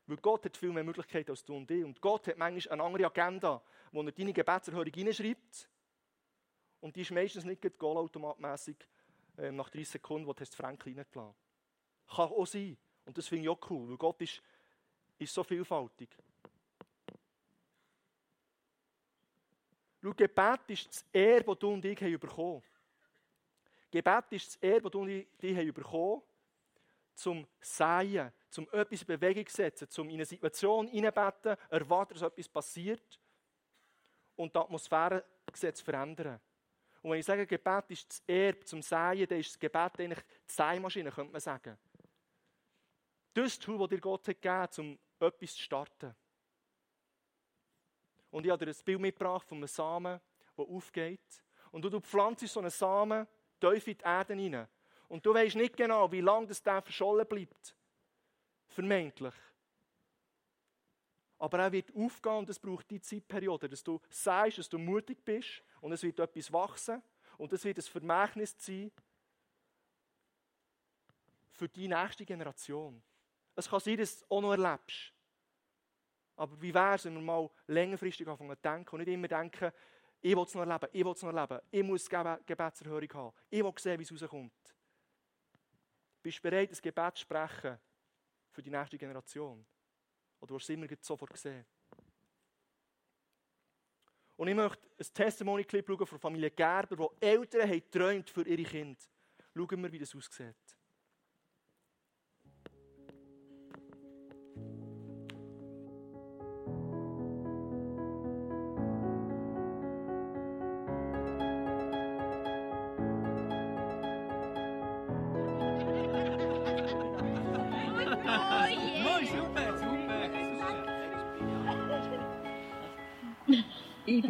Weil 0.08 0.18
Gott 0.18 0.46
hat 0.46 0.58
viel 0.58 0.72
mehr 0.72 0.84
Möglichkeiten 0.84 1.30
als 1.30 1.46
du 1.46 1.56
und 1.56 1.70
ich. 1.70 1.84
Und 1.84 2.02
Gott 2.02 2.28
hat 2.28 2.38
manchmal 2.38 2.74
eine 2.74 2.84
andere 2.84 3.06
Agenda, 3.06 3.62
wo 3.92 4.02
er 4.02 4.12
deine 4.12 4.34
Gebetserhörung 4.34 4.92
hineinschreibt. 4.92 5.70
Und 6.80 6.96
die 6.96 7.02
ist 7.02 7.12
meistens 7.12 7.46
nicht 7.46 7.78
goalautomatmässig 7.78 8.78
äh, 9.38 9.52
nach 9.52 9.70
30 9.70 9.90
Sekunden, 9.90 10.26
wo 10.26 10.34
du 10.34 10.40
das 10.40 10.56
Frank 10.56 10.84
reingelassen 10.86 11.36
Kann 12.08 12.30
auch 12.30 12.46
sein. 12.48 12.78
Und 13.06 13.18
das 13.18 13.28
finde 13.28 13.44
ich 13.44 13.50
auch 13.50 13.70
cool, 13.70 13.90
weil 13.90 13.98
Gott 13.98 14.22
ist, 14.22 14.42
ist 15.20 15.34
so 15.34 15.44
vielfältig. 15.44 16.10
Schau, 20.02 20.14
Gebet 20.14 20.62
ist 20.68 20.88
das 20.88 21.06
Erbe, 21.12 21.46
das 21.46 21.60
du 21.60 21.74
und 21.74 21.86
ich 21.86 22.02
haben 22.02 22.20
bekommen 22.20 22.64
Gebet 23.92 24.26
ist 24.32 24.48
das 24.48 24.56
Erbe, 24.58 24.84
das 24.84 24.92
du 24.92 25.02
und 25.02 25.10
ich 25.10 25.58
haben 25.58 25.74
bekommen 25.74 26.22
zum 27.16 27.46
Säen, 27.60 28.32
zum 28.50 28.68
etwas 28.72 29.02
in 29.02 29.08
Bewegung 29.08 29.48
setzen, 29.48 29.90
zum 29.90 30.08
in 30.08 30.16
eine 30.16 30.26
Situation 30.26 30.88
hineinbeten, 30.88 31.58
erwarten, 31.70 32.14
dass 32.14 32.24
etwas 32.24 32.48
passiert 32.48 33.20
und 34.38 34.56
die 34.56 34.60
Atmosphäre 34.60 35.26
zu 35.54 35.84
verändern. 35.84 36.40
Und 37.02 37.12
wenn 37.12 37.20
ich 37.20 37.26
sage, 37.26 37.46
Gebet 37.46 37.86
ist 37.90 38.10
das 38.10 38.24
Erbe 38.26 38.64
zum 38.64 38.82
Säen, 38.82 39.28
dann 39.28 39.40
ist 39.40 39.52
das 39.52 39.60
Gebet 39.60 40.00
eigentlich 40.00 40.24
die 40.48 40.54
Sämaschine, 40.54 41.12
könnte 41.12 41.32
man 41.32 41.42
sagen. 41.42 41.78
Das 43.34 43.60
Tool, 43.60 43.78
das 43.80 43.90
dir 43.90 44.00
Gott 44.00 44.28
hat 44.28 44.42
gegeben 44.42 45.00
um 45.20 45.28
etwas 45.28 45.54
zu 45.54 45.62
starten. 45.62 46.16
Und 48.32 48.46
ich 48.46 48.52
habe 48.52 48.66
dir 48.66 48.72
ein 48.72 48.78
Bild 48.86 49.00
mitgebracht 49.00 49.48
von 49.48 49.58
einem 49.58 49.68
Samen, 49.68 50.20
der 50.58 50.66
aufgeht. 50.66 51.44
Und 51.72 51.84
du, 51.84 52.00
pflanzt 52.00 52.48
so 52.48 52.60
einen 52.60 52.70
Samen 52.70 53.28
tief 53.60 53.88
in 53.88 53.98
die 53.98 54.04
Erde 54.04 54.34
hinein. 54.34 54.68
Und 55.08 55.26
du 55.26 55.34
weißt 55.34 55.56
nicht 55.56 55.76
genau, 55.76 56.12
wie 56.12 56.22
lange 56.22 56.48
das 56.48 56.62
der 56.62 56.82
verschollen 56.82 57.28
bleibt. 57.28 57.76
Vermeintlich. 58.68 59.34
Aber 61.40 61.60
er 61.60 61.72
wird 61.72 61.96
aufgehen 61.96 62.38
und 62.38 62.50
es 62.50 62.60
braucht 62.60 62.92
die 62.92 63.00
Zeitperiode, 63.00 63.70
dass 63.70 63.84
du 63.84 64.00
sagst, 64.10 64.58
dass 64.58 64.70
du 64.70 64.78
mutig 64.78 65.24
bist 65.24 65.64
und 65.82 65.92
es 65.94 66.04
wird 66.04 66.20
etwas 66.20 66.52
wachsen 66.52 67.02
und 67.38 67.52
es 67.54 67.64
wird 67.64 67.78
ein 67.78 67.84
Vermächtnis 67.84 68.56
sein 68.60 68.92
für 71.52 71.70
die 71.70 71.88
nächste 71.88 72.26
Generation. 72.26 73.02
Es 73.56 73.70
kann 73.70 73.80
sein, 73.80 73.98
dass 73.98 74.20
du 74.20 74.26
es 74.26 74.32
auch 74.32 74.42
noch 74.42 74.52
erlebst. 74.52 75.14
Aber 76.40 76.62
wie 76.62 76.74
wäre 76.74 76.96
es, 76.96 77.04
wenn 77.04 77.16
wir 77.16 77.22
mal 77.22 77.50
längerfristig 77.68 78.26
anfangen 78.26 78.56
zu 78.56 78.62
denken 78.62 78.96
und 78.96 79.00
nicht 79.00 79.14
immer 79.14 79.28
denken, 79.28 79.74
ich 80.22 80.34
will 80.34 80.44
es 80.44 80.56
noch 80.56 80.66
erleben, 80.66 80.88
ich 80.94 81.04
will 81.04 81.12
es 81.12 81.22
noch 81.22 81.34
erleben, 81.34 81.60
ich 81.70 81.84
muss 81.84 82.10
Gebetserhörung 82.10 83.14
haben, 83.14 83.36
ich 83.50 83.62
will 83.62 83.74
sehen, 83.78 84.00
wie 84.00 84.04
es 84.04 84.12
rauskommt. 84.14 84.54
Bist 86.24 86.38
du 86.38 86.42
bereit, 86.42 86.72
ein 86.72 86.78
Gebet 86.82 87.18
zu 87.18 87.22
sprechen 87.24 87.78
für 88.52 88.64
die 88.64 88.70
nächste 88.70 88.98
Generation? 88.98 89.66
Oder 90.40 90.56
hast 90.56 90.70
du 90.70 90.74
es 90.74 90.78
immer 90.78 90.88
sofort 91.02 91.32
gesehen? 91.32 91.66
Und 94.38 94.48
ich 94.48 94.56
möchte 94.56 94.88
ein 94.98 95.14
Testimony-Clip 95.14 96.08
von 96.08 96.20
Familie 96.20 96.52
Gerber, 96.52 96.98
wo 96.98 97.14
Eltern 97.20 97.64
haben 97.64 97.82
geträumt 97.82 98.30
für 98.30 98.48
ihre 98.48 98.64
Kinder. 98.64 99.02
Schauen 99.54 99.84
wir, 99.84 99.92
wie 99.92 100.00
das 100.00 100.16
aussieht. 100.16 100.56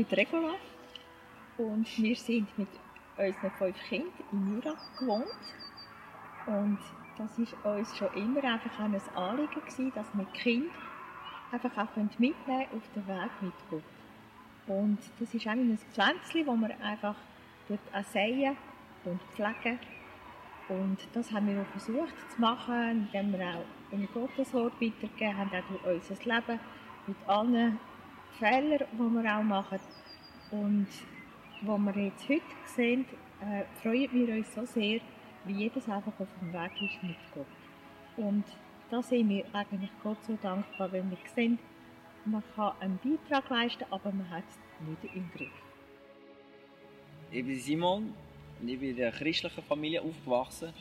Bin 0.09 0.17
Regula 0.17 0.55
und 1.59 1.85
wir 1.97 2.15
sind 2.15 2.57
mit 2.57 2.67
unseren 3.15 3.51
fünf 3.51 3.77
Kindern 3.89 4.11
in 4.31 4.55
Jura 4.55 4.75
gewohnt. 4.97 5.25
Und 6.47 6.79
das 7.17 7.37
war 7.63 7.75
uns 7.75 7.95
schon 7.95 8.11
immer 8.13 8.43
einfach 8.43 8.79
ein 8.79 8.99
Anliegen 9.15 9.53
gewesen, 9.53 9.91
dass 9.93 10.07
wir 10.13 10.25
die 10.33 10.39
Kinder 10.39 10.71
einfach 11.51 11.77
auch 11.77 11.95
mitnehmen 11.95 12.35
können 12.45 12.67
auf 12.75 12.83
den 12.95 13.07
Weg 13.07 13.41
mit 13.41 13.53
Gott. 13.69 13.83
Und 14.67 14.97
das 15.19 15.33
ist 15.33 15.45
eigentlich 15.45 15.79
ein 15.79 15.93
Pflänzchen, 15.93 16.45
das 16.45 16.69
wir 16.69 16.85
einfach 16.85 17.15
dort 17.67 18.05
säen 18.07 18.57
und 19.05 19.21
pflegen. 19.35 19.79
Und 20.69 20.97
das 21.13 21.31
haben 21.31 21.47
wir 21.47 21.61
auch 21.61 21.67
versucht 21.67 22.31
zu 22.31 22.41
machen, 22.41 23.09
indem 23.13 23.33
wir 23.33 23.47
auch 23.47 23.91
in 23.93 24.07
Gotteswort 24.11 24.73
weitergegeben 24.81 25.37
haben, 25.37 25.49
auch 25.49 25.83
durch 25.83 26.09
unser 26.09 26.23
Leben 26.23 26.59
mit 27.05 27.17
allen 27.27 27.79
Fehler, 28.39 28.87
die 28.93 28.97
wir 28.97 29.37
auch 29.37 29.43
machen. 29.43 29.79
Und 30.51 30.87
wo 31.61 31.77
wir 31.77 32.05
jetzt 32.05 32.27
heute 32.29 32.41
sehen, 32.65 33.05
äh, 33.41 33.63
freuen 33.81 34.09
wir 34.13 34.35
uns 34.35 34.55
so 34.55 34.65
sehr, 34.65 35.01
wie 35.45 35.53
jedes 35.53 35.87
einfach 35.89 36.17
auf 36.17 36.27
dem 36.41 36.53
Weg 36.53 36.71
ist 36.81 37.03
mit 37.03 37.17
Gott. 37.33 37.45
Und 38.17 38.45
da 38.89 39.01
sind 39.03 39.29
wir 39.29 39.43
eigentlich 39.53 39.91
Gott 40.01 40.23
so 40.23 40.37
dankbar, 40.41 40.91
wenn 40.91 41.09
wir 41.09 41.17
sehen, 41.35 41.59
man 42.25 42.43
kann 42.55 42.73
einen 42.79 42.99
Beitrag 43.03 43.49
leisten, 43.49 43.85
aber 43.91 44.11
man 44.11 44.29
hat 44.29 44.43
es 44.49 44.87
nicht 44.87 45.15
im 45.15 45.29
Griff. 45.31 45.51
Ich 47.31 47.45
bin 47.45 47.59
Simon 47.59 48.13
und 48.61 48.67
ich 48.67 48.79
bin 48.79 48.95
in 48.95 49.03
einer 49.03 49.11
christlichen 49.11 49.63
Familie 49.63 50.01
aufgewachsen, 50.01 50.73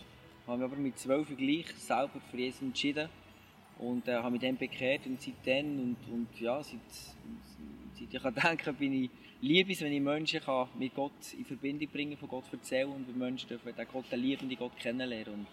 habe 0.46 0.58
mich 0.58 0.64
aber 0.64 0.76
mit 0.76 0.98
zwölf 0.98 1.28
gleich 1.36 1.66
selber 1.76 2.20
für 2.30 2.36
Jesus 2.36 2.62
entschieden 2.62 3.08
und 3.78 4.08
äh, 4.08 4.14
habe 4.14 4.32
mich 4.32 4.40
dann 4.40 4.56
bekehrt 4.56 5.06
und 5.06 5.20
seitdem 5.20 5.78
und, 5.78 5.96
und 6.12 6.40
ja, 6.40 6.62
seit, 6.62 6.80
seit 7.94 8.14
ich 8.14 8.22
kann 8.22 8.34
denken, 8.34 8.74
bin 8.74 9.04
ich 9.04 9.10
liebes, 9.40 9.80
wenn 9.82 9.92
ich 9.92 10.00
Menschen 10.00 10.40
kann 10.40 10.68
mit 10.78 10.94
Gott 10.94 11.32
in 11.36 11.44
Verbindung 11.44 11.88
bringen, 11.88 12.16
von 12.16 12.28
Gott 12.28 12.44
erzählen 12.52 12.90
und 12.90 13.06
wenn 13.06 13.18
Menschen 13.18 13.48
dürfen 13.48 13.74
den 13.74 13.86
Gott, 13.92 14.10
den 14.10 14.20
liebenden 14.20 14.58
Gott 14.58 14.76
kennenlernen. 14.76 15.46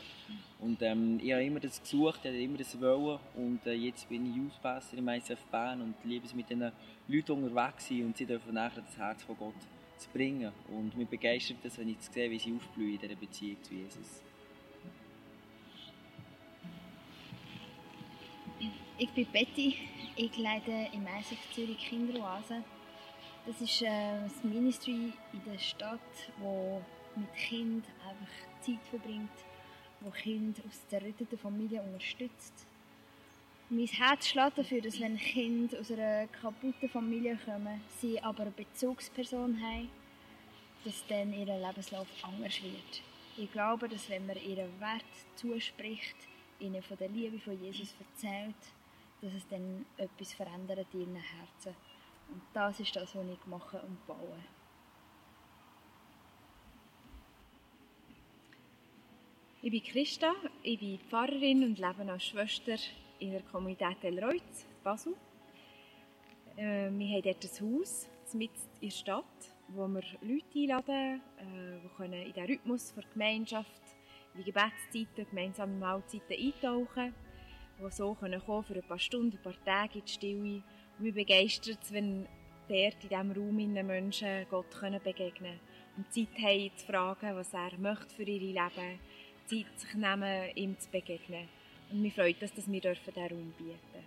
Und, 0.59 0.67
und 0.67 0.81
ähm, 0.81 1.19
ich 1.21 1.31
habe 1.31 1.43
immer 1.43 1.59
das 1.59 1.81
gesucht, 1.81 2.21
ich 2.23 2.29
habe 2.29 2.41
immer 2.41 2.57
das 2.57 2.79
wollen 2.81 3.19
und 3.35 3.65
äh, 3.67 3.73
jetzt 3.73 4.09
bin 4.09 4.29
ich 4.29 4.35
Youth 4.35 4.93
im 4.93 5.07
ICF 5.07 5.43
Bern 5.51 5.81
und 5.81 5.95
liebe 6.03 6.25
es 6.25 6.33
mit 6.33 6.49
diesen 6.49 6.71
Leuten 7.07 7.31
unterwegs 7.31 7.87
sein 7.87 8.05
und 8.05 8.17
sie 8.17 8.25
dürfen 8.25 8.53
nachher 8.53 8.81
das 8.81 8.97
Herz 8.97 9.23
von 9.23 9.37
Gott 9.37 9.55
zu 9.97 10.09
bringen. 10.09 10.51
Und 10.69 10.97
mich 10.97 11.07
begeistert 11.07 11.57
das, 11.63 11.77
wenn 11.77 11.89
ich 11.89 11.97
sehe, 11.99 12.29
wie 12.29 12.39
sie 12.39 12.53
aufblühen 12.53 12.95
in 12.95 12.99
dieser 12.99 13.15
Beziehung 13.15 13.61
zu 13.61 13.73
Jesus. 13.73 14.24
Ich 18.97 19.09
bin 19.09 19.25
Betty, 19.29 19.75
ich 20.15 20.37
leite 20.37 20.71
im 20.93 21.05
ISF 21.05 21.37
Zürich 21.53 21.79
Kinderoase. 21.79 22.63
Das 23.45 23.59
ist 23.59 23.81
äh, 23.81 23.87
ein 23.87 24.31
Ministry 24.43 25.11
in 25.33 25.41
der 25.45 25.59
Stadt, 25.59 25.99
wo 26.37 26.81
mit 27.13 27.33
Kind 27.35 27.85
einfach 28.07 28.61
Zeit 28.61 28.79
verbringt, 28.89 29.37
wo 29.99 30.11
Kind 30.11 30.61
aus 30.65 30.87
der 30.89 31.01
retteten 31.01 31.37
Familie 31.37 31.81
unterstützt. 31.81 32.65
Mein 33.69 33.85
Herz 33.85 34.27
schlägt 34.27 34.59
dafür, 34.59 34.79
dass 34.79 34.97
wenn 35.01 35.17
Kinder 35.17 35.77
aus 35.77 35.91
einer 35.91 36.27
kaputten 36.27 36.87
Familie 36.87 37.37
kommen, 37.43 37.81
sie 37.99 38.21
aber 38.23 38.43
eine 38.43 38.51
Bezugsperson 38.51 39.61
haben, 39.61 39.89
dass 40.85 41.05
dann 41.07 41.33
ihr 41.33 41.47
Lebenslauf 41.47 42.07
anders 42.21 42.63
wird. 42.63 43.01
Ich 43.35 43.51
glaube, 43.51 43.89
dass 43.89 44.09
wenn 44.09 44.25
man 44.25 44.37
ihren 44.37 44.79
Wert 44.79 45.03
zuspricht, 45.35 46.15
ihnen 46.59 46.81
von 46.81 46.95
der 46.95 47.09
Liebe 47.09 47.37
von 47.39 47.61
Jesus 47.61 47.93
erzählt, 47.99 48.55
dass 49.25 49.33
es 49.33 49.47
dann 49.47 49.87
etwas 49.97 50.33
verändert 50.33 50.85
in 50.93 50.99
ihren 50.99 51.15
Herzen. 51.15 51.75
Und 52.29 52.43
das 52.53 52.79
ist 52.79 52.95
das, 52.95 53.15
was 53.15 53.25
ich 53.27 53.45
mache 53.47 53.81
und 53.81 54.05
baue. 54.05 54.37
Ich 59.63 59.71
bin 59.71 59.83
Christa, 59.83 60.31
ich 60.61 60.79
bin 60.79 60.99
Pfarrerin 60.99 61.63
und 61.63 61.79
lebe 61.79 62.11
als 62.11 62.25
Schwester 62.25 62.75
in 63.17 63.31
der 63.31 63.41
Kommunität 63.41 64.03
Elreutz, 64.03 64.67
Basel. 64.83 65.15
Äh, 66.55 66.91
wir 66.91 67.07
haben 67.07 67.23
dort 67.23 67.43
ein 67.43 67.79
Haus 67.79 68.07
mitten 68.33 68.59
in 68.79 68.89
der 68.89 68.95
Stadt, 68.95 69.25
wo 69.69 69.87
wir 69.87 70.03
Leute 70.21 70.45
einladen, 70.55 71.21
äh, 71.37 71.79
die 71.83 71.89
können 71.97 72.21
in 72.21 72.33
den 72.33 72.45
Rhythmus 72.45 72.93
der 72.93 73.05
Gemeinschaft, 73.11 73.81
in 74.35 74.43
die 74.43 74.51
Gebetszeiten, 74.51 75.27
gemeinsame 75.31 75.73
Mahlzeiten 75.77 76.31
eintauchen 76.31 76.93
können 76.93 77.24
die 77.79 77.91
so 77.91 78.13
kommen 78.13 78.41
können 78.45 78.63
für 78.63 78.75
ein 78.75 78.83
paar 78.83 78.99
Stunden, 78.99 79.37
ein 79.37 79.43
paar 79.43 79.65
Tage 79.65 79.99
in 79.99 80.05
die 80.05 80.11
Stille. 80.11 80.63
Und 80.97 80.99
mich 80.99 81.13
begeistert 81.13 81.79
es, 81.81 81.91
wenn 81.91 82.27
dort 82.67 83.03
in 83.03 83.09
diesem 83.09 83.31
Raum 83.31 83.59
in 83.59 83.73
Menschen 83.73 84.45
Gott 84.49 84.71
können 84.71 85.01
begegnen 85.03 85.59
und 85.97 86.11
Zeit 86.11 86.37
haben 86.41 86.71
zu 86.75 86.85
fragen, 86.85 87.35
was 87.35 87.53
er 87.53 87.77
möchte 87.77 88.15
für 88.15 88.23
ihr 88.23 88.39
Leben, 88.39 88.99
Zeit 89.45 89.79
sich 89.79 89.93
nehmen, 89.93 90.55
ihm 90.55 90.79
zu 90.79 90.89
begegnen. 90.89 91.47
Und 91.91 92.01
mich 92.01 92.13
freut 92.13 92.41
es, 92.41 92.53
dass 92.53 92.69
wir 92.71 92.81
diesen 92.81 93.13
Raum 93.15 93.53
bieten. 93.57 94.05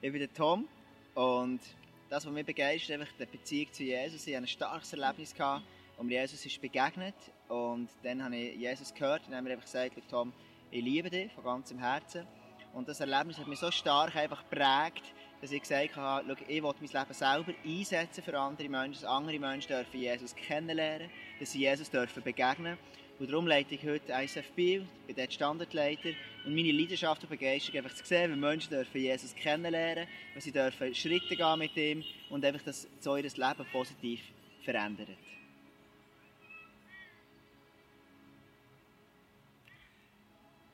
Ich 0.00 0.12
bin 0.12 0.20
der 0.20 0.32
Tom 0.32 0.68
und 1.14 1.60
das, 2.08 2.24
was 2.24 2.32
mich 2.32 2.46
begeistert, 2.46 3.02
ist 3.02 3.12
die 3.18 3.26
Beziehung 3.26 3.72
zu 3.72 3.82
Jesus. 3.82 4.26
Ich 4.26 4.34
hatte 4.34 4.44
ein 4.44 4.48
starkes 4.48 4.92
Erlebnis, 4.92 5.34
gehabt, 5.34 5.64
mir 6.00 6.20
Jesus 6.20 6.44
ist 6.46 6.60
begegnet 6.60 7.14
und 7.48 7.88
dann 8.02 8.22
habe 8.22 8.36
ich 8.36 8.56
Jesus 8.56 8.92
gehört 8.92 9.22
und 9.26 9.34
habe 9.34 9.42
mir 9.42 9.52
einfach 9.52 9.64
gesagt, 9.64 9.94
Tom, 10.10 10.32
ich 10.70 10.82
liebe 10.82 11.08
dich 11.08 11.32
von 11.32 11.44
ganzem 11.44 11.78
Herzen. 11.78 12.26
Und 12.74 12.88
das 12.88 13.00
Erlebnis 13.00 13.38
hat 13.38 13.48
mich 13.48 13.58
so 13.58 13.70
stark 13.70 14.14
einfach 14.14 14.42
geprägt, 14.48 15.14
dass 15.40 15.52
ich 15.52 15.62
gesagt 15.62 15.96
habe, 15.96 16.36
ich 16.46 16.62
will 16.62 16.74
mein 16.80 16.88
Leben 16.88 17.14
selber 17.14 17.52
einsetzen 17.64 18.22
für 18.22 18.38
andere 18.38 18.68
Menschen, 18.68 19.00
dass 19.00 19.04
andere 19.04 19.38
Menschen 19.38 19.68
dürfen 19.68 20.00
Jesus 20.00 20.34
kennenlernen, 20.34 21.10
dass 21.40 21.52
sie 21.52 21.60
Jesus 21.60 21.90
dürfen 21.90 22.22
begegnen. 22.22 22.76
Und 23.18 23.30
darum 23.30 23.46
leite 23.46 23.74
ich 23.74 23.84
heute 23.84 24.12
ISF 24.12 24.52
Biel, 24.52 24.86
bin 25.06 25.16
dort 25.16 25.32
Standardleiter 25.32 26.10
und 26.44 26.54
meine 26.54 26.70
Leidenschaft 26.70 27.22
und 27.22 27.30
Begeisterung 27.30 27.78
einfach 27.78 27.96
zu 27.96 28.04
sehen, 28.04 28.32
wie 28.32 28.38
Menschen 28.38 28.70
dürfen 28.70 29.00
Jesus 29.00 29.34
kennenlernen, 29.34 30.06
wie 30.34 30.40
sie 30.40 30.52
dürfen 30.52 30.94
Schritte 30.94 31.34
gehen 31.34 31.58
mit 31.58 31.76
ihm 31.76 32.04
und 32.30 32.44
einfach, 32.44 32.62
dass 32.62 32.86
so 33.00 33.16
ihr 33.16 33.22
Leben 33.22 33.66
positiv 33.72 34.20
verändert. 34.62 35.08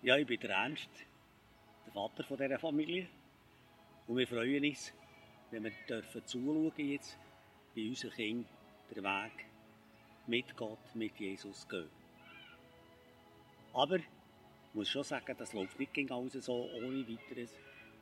Ja, 0.04 0.18
ich 0.18 0.26
bin 0.26 0.38
der 0.38 0.50
Ernst, 0.50 0.90
der 1.86 1.92
Vater 1.94 2.24
von 2.24 2.36
dieser 2.36 2.58
Familie. 2.58 3.06
Und 4.06 4.18
wir 4.18 4.28
freuen 4.28 4.62
uns, 4.62 4.92
wenn 5.50 5.64
wir 5.64 5.72
dürfen 5.88 6.26
zuschauen 6.26 6.72
jetzt, 6.76 7.16
wie 7.72 7.88
unsere 7.88 8.12
Kinder 8.12 8.46
den 8.94 9.02
Weg 9.02 9.46
mit 10.26 10.54
Gott, 10.58 10.94
mit 10.94 11.18
Jesus 11.18 11.66
gehen. 11.66 11.88
Aber 13.72 13.96
ich 13.96 14.04
muss 14.74 14.90
schon 14.90 15.04
sagen, 15.04 15.34
das 15.38 15.54
läuft 15.54 15.78
nicht 15.78 15.94
gegen 15.94 16.12
alles 16.12 16.34
so 16.34 16.68
ohne 16.74 17.08
weiteres. 17.08 17.56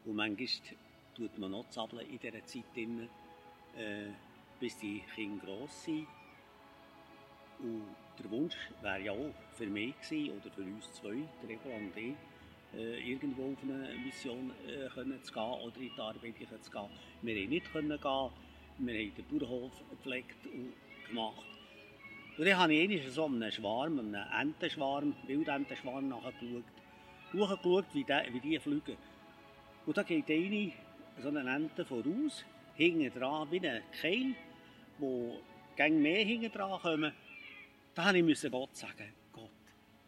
Und 0.04 0.16
manchmal 0.16 0.49
tut 1.14 1.38
man 1.38 1.52
noch 1.52 1.66
in 2.00 2.18
dieser 2.18 2.44
Zeit, 2.44 2.64
drin, 2.75 3.09
äh, 3.78 4.09
bis 4.59 4.76
die 4.76 5.04
Kinder 5.14 5.47
gross 5.47 5.85
sind. 5.85 6.09
Und 7.62 7.83
der 8.19 8.31
Wunsch 8.31 8.57
wäre 8.83 9.00
ja 9.00 9.12
auch 9.12 9.35
für 9.52 9.66
mich 9.66 9.95
gewesen, 10.00 10.37
oder 10.37 10.50
für 10.50 10.62
uns 10.62 10.92
zwei, 10.92 11.23
äh, 12.75 13.11
irgendwo 13.11 13.52
auf 13.52 13.59
eine 13.62 13.95
Mission 14.04 14.50
äh, 14.66 14.88
können 14.88 15.23
zu 15.23 15.35
oder 15.35 15.76
in 15.76 15.90
die 15.95 16.00
Arbeit 16.00 16.35
zu 16.62 16.71
gehen. 16.71 16.88
Wir 17.23 17.35
konnten 17.35 17.50
nicht 17.50 17.73
können 17.73 17.88
gehen. 17.88 18.31
Wir 18.78 18.95
haben 18.95 19.14
den 19.14 19.38
Bauernhof 19.38 19.73
gepflegt 19.90 20.47
und 20.47 20.73
gemacht. 21.09 21.47
Und 22.38 22.47
dann 22.47 22.59
habe 22.59 22.75
ich 22.75 23.11
so 23.11 23.26
einen 23.26 23.52
Schwarm, 23.52 23.99
einen 23.99 24.14
Entenschwarm, 24.14 25.14
Wildentenschwarm 25.26 26.09
nachgeschaut. 26.09 26.64
Nachgeschaut, 27.35 27.85
wie 27.92 28.04
die, 28.04 28.33
wie 28.33 28.40
die 28.40 28.59
fliegen. 28.59 28.97
Und 29.85 29.97
da 29.97 30.02
geht 30.02 30.31
eine, 30.31 30.73
so 31.21 31.28
eine 31.28 31.54
Ente 31.54 31.85
voraus, 31.85 32.45
hinten 32.75 33.12
dran 33.19 33.50
wie 33.50 33.69
ein 33.69 33.83
Keil, 34.00 34.35
wo 34.99 35.38
gegen 35.76 36.00
mehr 36.00 36.25
hinten 36.25 36.50
dran 36.50 36.81
kommen. 36.81 37.12
Da 37.94 38.12
musste 38.12 38.46
ich 38.46 38.52
Gott 38.52 38.75
sagen, 38.76 39.12
Gott, 39.32 39.50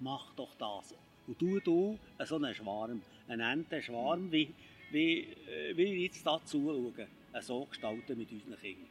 mach 0.01 0.35
doch 0.35 0.55
das. 0.55 0.95
Und 1.27 1.41
du, 1.41 1.61
du, 1.61 1.99
so 2.25 2.37
einen 2.37 2.55
Schwarm, 2.55 3.03
einen 3.29 3.41
Entenschwarm, 3.41 4.31
wie, 4.33 4.55
wie, 4.91 5.21
äh, 5.49 5.77
wie 5.77 5.83
ich 5.83 6.03
jetzt 6.15 6.27
da 6.27 6.41
zuschauen, 6.45 6.95
so 7.41 7.65
gestalten 7.67 8.17
mit 8.17 8.31
unseren 8.33 8.59
Kindern. 8.59 8.89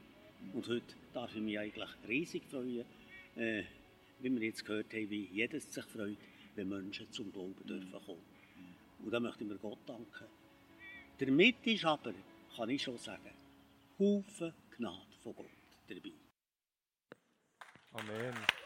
Und 0.54 0.68
heute 0.68 0.96
darf 1.14 1.34
ich 1.36 1.42
mich 1.42 1.58
eigentlich 1.58 1.90
riesig 2.08 2.44
freuen, 2.50 2.86
äh, 3.36 3.64
wie 4.20 4.30
wir 4.30 4.48
jetzt 4.48 4.66
gehört 4.66 4.94
haben, 4.94 5.10
wie 5.10 5.28
jedes 5.32 5.74
sich 5.74 5.86
freut, 5.86 6.18
wenn 6.56 6.70
Menschen 6.70 7.12
zum 7.12 7.32
Glauben 7.32 7.66
dürfen 7.66 7.92
kommen. 8.06 8.22
Und 9.04 9.12
da 9.12 9.20
möchte 9.20 9.44
ich 9.44 9.50
mir 9.50 9.58
Gott 9.58 9.80
danken. 9.88 10.28
Damit 11.18 11.66
ist 11.66 11.86
aber, 11.86 12.14
kann 12.56 12.70
ich 12.70 12.84
schon 12.84 12.98
sagen, 12.98 13.32
Haufen 14.00 14.54
Gnade 14.78 15.18
von 15.24 15.36
Gott 15.36 15.46
dabei. 15.88 16.12
Amen. 17.94 18.63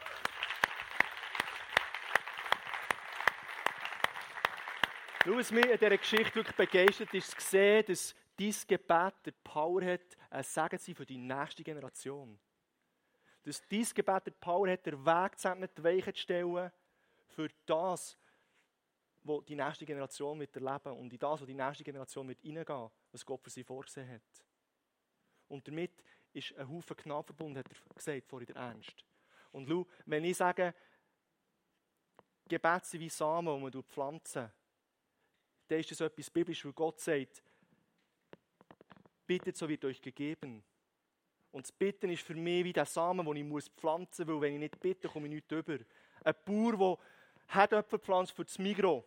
Schau, 5.28 5.36
was 5.36 5.52
mich 5.52 5.66
in 5.66 5.76
dieser 5.76 5.98
Geschichte 5.98 6.34
wirklich 6.36 6.56
begeistert 6.56 7.12
ist, 7.12 7.38
zu 7.38 7.50
sehen, 7.50 7.84
dass 7.86 8.14
dein 8.38 8.54
Gebet 8.66 9.14
der 9.26 9.32
Power 9.44 9.84
hat, 9.84 10.16
ein 10.30 10.42
Segen 10.42 10.78
zu 10.78 10.86
sein 10.86 10.94
für 10.94 11.04
die 11.04 11.18
nächste 11.18 11.62
Generation. 11.62 12.38
Dass 13.42 13.60
dein 13.68 13.84
Gebet 13.94 14.26
der 14.26 14.30
Power 14.30 14.70
hat, 14.70 14.86
den 14.86 15.04
Weg 15.04 15.38
zu 15.38 15.54
die 15.54 15.84
Weiche 15.84 16.14
zu 16.14 16.20
stellen 16.20 16.72
für 17.26 17.50
das, 17.66 18.16
was 19.22 19.44
die 19.44 19.54
nächste 19.54 19.84
Generation 19.84 20.40
wird 20.40 20.56
erleben 20.56 20.96
und 20.96 21.12
in 21.12 21.18
das, 21.18 21.40
was 21.42 21.46
die 21.46 21.52
nächste 21.52 21.84
Generation 21.84 22.26
wird 22.26 22.40
hineingehen, 22.40 22.88
was 23.12 23.26
Gott 23.26 23.42
für 23.42 23.50
sie 23.50 23.64
vorgesehen 23.64 24.08
hat. 24.08 24.46
Und 25.48 25.68
damit 25.68 25.92
ist 26.32 26.56
ein 26.56 26.70
Haufen 26.70 26.96
Gnade 26.96 27.26
verbunden, 27.26 27.58
hat 27.58 27.68
er 27.68 27.94
gesagt, 27.94 28.26
vorhin 28.26 28.46
der 28.46 28.56
Ernst. 28.56 29.04
Und 29.52 29.68
schau, 29.68 29.86
wenn 30.06 30.24
ich 30.24 30.38
sage, 30.38 30.74
Gebet 32.48 32.86
sind 32.86 33.00
wie 33.00 33.10
Samen, 33.10 33.54
die 33.54 33.76
man 33.76 33.84
pflanzen, 33.84 34.50
dann 35.68 35.80
ist 35.80 35.90
das 35.90 36.00
etwas 36.00 36.30
biblisch, 36.30 36.64
wo 36.64 36.72
Gott 36.72 37.00
sagt, 37.00 37.42
bittet, 39.26 39.56
so 39.56 39.68
wird 39.68 39.84
euch 39.84 40.00
gegeben. 40.00 40.64
Und 41.52 41.66
das 41.66 41.72
Bitten 41.72 42.10
ist 42.10 42.22
für 42.22 42.34
mich 42.34 42.64
wie 42.64 42.72
der 42.72 42.86
Samen, 42.86 43.24
den 43.26 43.56
ich 43.56 43.70
pflanzen 43.72 44.26
muss, 44.26 44.34
weil 44.34 44.40
wenn 44.40 44.54
ich 44.54 44.60
nicht 44.60 44.80
bitte, 44.80 45.08
komme 45.08 45.28
ich 45.28 45.34
nicht 45.34 45.52
über. 45.52 45.78
Ein 46.24 46.34
Bauer, 46.44 46.98
der 47.46 47.54
Herdöpfel 47.54 47.98
pflanzt 47.98 48.32
für 48.32 48.44
das 48.44 48.58
Migros, 48.58 49.04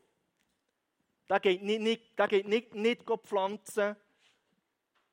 der 1.30 1.39
geht 1.39 1.63
nicht, 1.63 1.82
nicht, 1.82 2.20
der 2.20 2.27
geht 2.27 2.48
nicht, 2.48 2.74
nicht 2.74 3.03
pflanzen, 3.24 3.96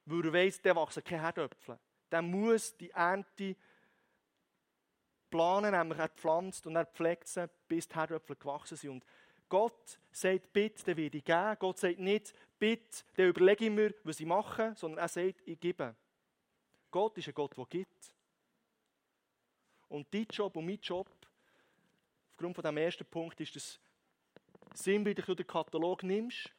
weil 0.06 0.24
er 0.24 0.32
weiss, 0.32 0.60
der 0.60 0.76
wachsen 0.76 1.04
keine 1.04 1.22
Herdöpfel. 1.22 1.78
Der 2.10 2.22
muss 2.22 2.76
die 2.76 2.90
Ernte 2.90 3.56
planen, 5.30 5.72
nämlich 5.72 5.98
er 5.98 6.08
pflanzt 6.08 6.66
und 6.66 6.76
er 6.76 6.86
pflegt 6.86 7.28
sie, 7.28 7.48
bis 7.68 7.86
die 7.86 7.94
Herdöpfel 7.94 8.36
gewachsen 8.36 8.76
sind. 8.76 8.90
Und 8.90 9.04
Gott 9.48 9.98
sagt, 10.10 10.52
bitte, 10.52 10.84
dann 10.84 10.96
werde 10.96 11.18
ich 11.18 11.24
geben. 11.24 11.56
Gott 11.58 11.78
sagt 11.78 11.98
nicht, 11.98 12.34
bitte, 12.58 13.04
dann 13.16 13.28
überlege 13.28 13.66
ich 13.66 13.70
mir, 13.70 13.94
was 14.04 14.20
ich 14.20 14.26
mache, 14.26 14.74
sondern 14.76 14.98
er 14.98 15.08
sagt, 15.08 15.42
ich 15.46 15.58
gebe. 15.58 15.94
Gott 16.90 17.16
ist 17.18 17.28
ein 17.28 17.34
Gott, 17.34 17.56
der 17.56 17.66
gibt. 17.66 18.12
Und 19.88 20.12
dein 20.12 20.26
Job 20.30 20.56
und 20.56 20.66
mein 20.66 20.78
Job, 20.80 21.08
aufgrund 22.30 22.54
von 22.54 22.62
diesem 22.62 22.76
ersten 22.76 23.04
Punkt, 23.06 23.40
ist 23.40 23.56
das 23.56 23.80
sinnbildlich, 24.74 25.26
du 25.26 25.34
den 25.34 25.46
Katalog 25.46 26.02
nimmst, 26.02 26.52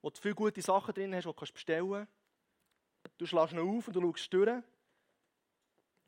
wo 0.00 0.10
du 0.10 0.20
viele 0.20 0.34
gute 0.34 0.62
Sachen 0.62 0.94
drin 0.94 1.14
hast, 1.14 1.24
die 1.24 1.32
du 1.32 1.52
bestellen 1.52 1.90
kannst. 1.90 2.12
Du 3.18 3.26
schlägst 3.26 3.52
ihn 3.52 3.58
auf 3.58 3.88
und 3.88 3.94
du 3.94 4.00
schaust 4.00 4.32
durch. 4.32 4.62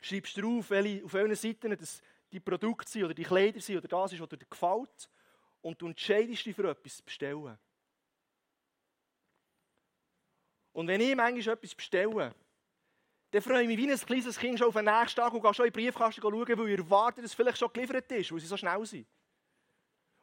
Schreibst 0.00 0.36
drauf, 0.36 0.70
welche, 0.70 1.04
auf 1.04 1.12
welchen 1.14 1.34
Seiten 1.34 1.76
das 1.76 2.02
die 2.32 2.40
Produkte 2.40 2.90
sind 2.90 3.04
oder 3.04 3.14
die 3.14 3.24
Kleider 3.24 3.60
sind 3.60 3.78
oder 3.78 3.88
das 3.88 4.12
ist, 4.12 4.20
was 4.20 4.28
dir 4.28 4.38
gefällt. 4.38 5.10
Und 5.62 5.80
du 5.80 5.86
entscheidest 5.86 6.44
dich 6.46 6.54
für 6.54 6.68
etwas 6.68 6.96
zu 6.96 7.04
bestellen. 7.04 7.58
Und 10.72 10.86
wenn 10.88 11.00
ich 11.00 11.16
manchmal 11.16 11.54
etwas 11.54 11.74
bestelle, 11.74 12.34
dann 13.30 13.42
freue 13.42 13.62
ich 13.62 13.68
mich 13.68 13.78
wie 13.78 13.90
ein 13.90 13.98
kleines 13.98 14.38
Kind 14.38 14.58
schon 14.58 14.68
auf 14.68 14.74
den 14.74 14.84
nächsten 14.84 15.16
Tag 15.16 15.32
und 15.32 15.42
gehe 15.42 15.54
schon 15.54 15.66
in 15.66 15.72
den 15.72 15.82
Briefkasten 15.82 16.20
schauen, 16.20 16.32
weil 16.32 16.68
ich 16.68 16.78
erwarte, 16.78 17.22
dass 17.22 17.30
es 17.30 17.34
vielleicht 17.34 17.58
schon 17.58 17.72
geliefert 17.72 18.10
ist, 18.12 18.30
weil 18.30 18.40
sie 18.40 18.46
so 18.46 18.56
schnell 18.56 18.84
sind. 18.86 19.06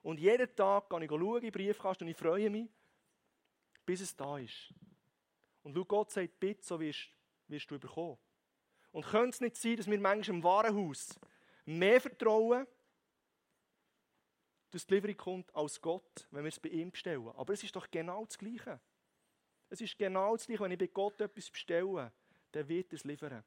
Und 0.01 0.19
jeden 0.19 0.55
Tag 0.55 0.89
gehe 0.89 1.03
ich 1.03 1.09
schauen 1.09 1.35
in 1.37 1.41
den 1.41 1.51
Briefkasten 1.51 2.03
und 2.03 2.09
ich 2.11 2.17
freue 2.17 2.49
mich, 2.49 2.69
bis 3.85 4.01
es 4.01 4.15
da 4.15 4.37
ist. 4.37 4.73
Und 5.63 5.75
schau, 5.75 5.85
Gott 5.85 6.11
sagt, 6.11 6.39
bitte, 6.39 6.63
so 6.63 6.79
wirst, 6.79 7.09
wirst 7.47 7.71
du 7.71 7.79
bekommen. 7.79 8.17
Und 8.91 9.05
könnte 9.05 9.29
es 9.29 9.41
nicht 9.41 9.57
sein, 9.57 9.77
dass 9.77 9.89
wir 9.89 9.99
manchmal 9.99 10.37
im 10.37 10.43
Warenhaus 10.43 11.19
mehr 11.65 12.01
vertrauen, 12.01 12.67
dass 14.71 14.85
die 14.85 14.95
Lieferung 14.95 15.17
kommt, 15.17 15.55
als 15.55 15.79
Gott, 15.79 16.27
wenn 16.31 16.43
wir 16.43 16.49
es 16.49 16.59
bei 16.59 16.69
ihm 16.69 16.91
bestellen. 16.91 17.27
Aber 17.29 17.53
es 17.53 17.63
ist 17.63 17.75
doch 17.75 17.89
genau 17.91 18.25
das 18.25 18.37
Gleiche. 18.37 18.79
Es 19.69 19.81
ist 19.81 19.97
genau 19.97 20.35
das 20.35 20.45
Gleiche, 20.45 20.63
wenn 20.63 20.71
ich 20.71 20.79
bei 20.79 20.87
Gott 20.87 21.21
etwas 21.21 21.49
bestelle, 21.49 22.11
dann 22.51 22.67
wird 22.67 22.91
er 22.91 22.95
es 22.95 23.03
liefern. 23.03 23.43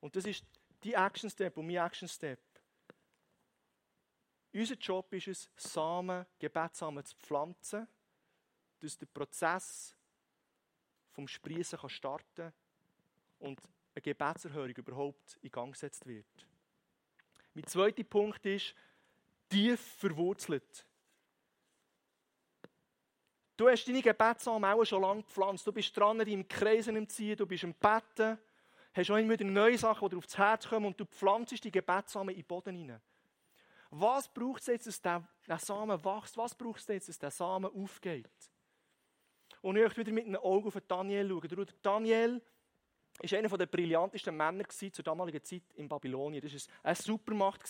Und 0.00 0.14
das 0.16 0.26
ist 0.26 0.44
die 0.82 0.92
Action 0.92 1.30
Step 1.30 1.56
und 1.56 1.66
mein 1.66 1.76
Action 1.76 2.08
Step. 2.08 2.40
Unser 4.52 4.74
Job 4.74 5.12
ist 5.14 5.28
es, 5.28 5.50
Samen, 5.56 6.26
Gebetssamen 6.38 7.04
zu 7.04 7.16
pflanzen, 7.16 7.88
dass 8.80 8.98
der 8.98 9.06
Prozess 9.06 9.96
vom 11.10 11.26
Sprießen 11.26 11.78
starten 11.88 12.34
kann 12.34 12.52
und 13.38 13.60
eine 13.94 14.02
Gebetserhörung 14.02 14.74
überhaupt 14.74 15.38
in 15.42 15.50
Gang 15.50 15.72
gesetzt 15.72 16.06
wird. 16.06 16.26
Mein 17.54 17.66
zweiter 17.66 18.02
Punkt 18.02 18.44
ist, 18.46 18.74
tief 19.48 19.80
verwurzelt. 19.80 20.86
Du 23.56 23.68
hast 23.68 23.86
deine 23.86 24.02
Gebetssamen 24.02 24.68
auch 24.68 24.84
schon 24.84 25.02
lange 25.02 25.22
gepflanzt. 25.22 25.64
Du 25.64 25.72
bist 25.72 25.96
dran, 25.96 26.18
im 26.20 26.48
Kreisen 26.48 26.96
im 26.96 27.08
Ziehen, 27.08 27.36
du 27.36 27.46
bist 27.46 27.62
im 27.62 27.74
Betten, 27.74 28.36
hast 28.92 29.10
auch 29.10 29.16
immer 29.16 29.34
wieder 29.34 29.44
neue 29.44 29.78
Sachen, 29.78 30.08
die 30.08 30.14
dir 30.14 30.18
aufs 30.18 30.36
Herz 30.36 30.68
kommen 30.68 30.86
und 30.86 30.98
du 30.98 31.04
pflanzt 31.04 31.62
die 31.62 31.70
Gebetssamen 31.70 32.34
in 32.34 32.40
den 32.40 32.46
Boden 32.46 32.74
hinein. 32.74 33.00
Was 33.90 34.26
braucht 34.26 34.62
es 34.62 34.66
jetzt, 34.66 34.86
dass 34.88 35.00
der, 35.00 35.22
der 35.46 35.58
Samen 35.60 36.04
wächst? 36.04 36.36
Was 36.36 36.52
braucht 36.52 36.80
es 36.80 36.88
jetzt, 36.88 37.08
dass 37.08 37.18
der 37.18 37.30
Samen 37.30 37.70
aufgeht? 37.72 38.28
Und 39.62 39.76
ich 39.76 39.82
möchte 39.84 40.00
wieder 40.00 40.12
mit 40.12 40.26
einem 40.26 40.40
Auge 40.40 40.66
auf 40.66 40.80
Daniel 40.88 41.28
schauen. 41.28 41.66
Daniel 41.80 42.42
war 43.20 43.38
einer 43.38 43.48
der 43.48 43.66
brillantesten 43.66 44.36
Männer 44.36 44.68
zur 44.68 45.04
damaligen 45.04 45.42
Zeit 45.42 45.62
in 45.76 45.88
Babylonien. 45.88 46.42
Das 46.42 46.52
war 46.52 46.74
eine 46.82 46.94
Supermacht. 46.96 47.62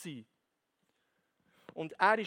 Und 1.74 1.92
er 1.92 2.18
war 2.18 2.24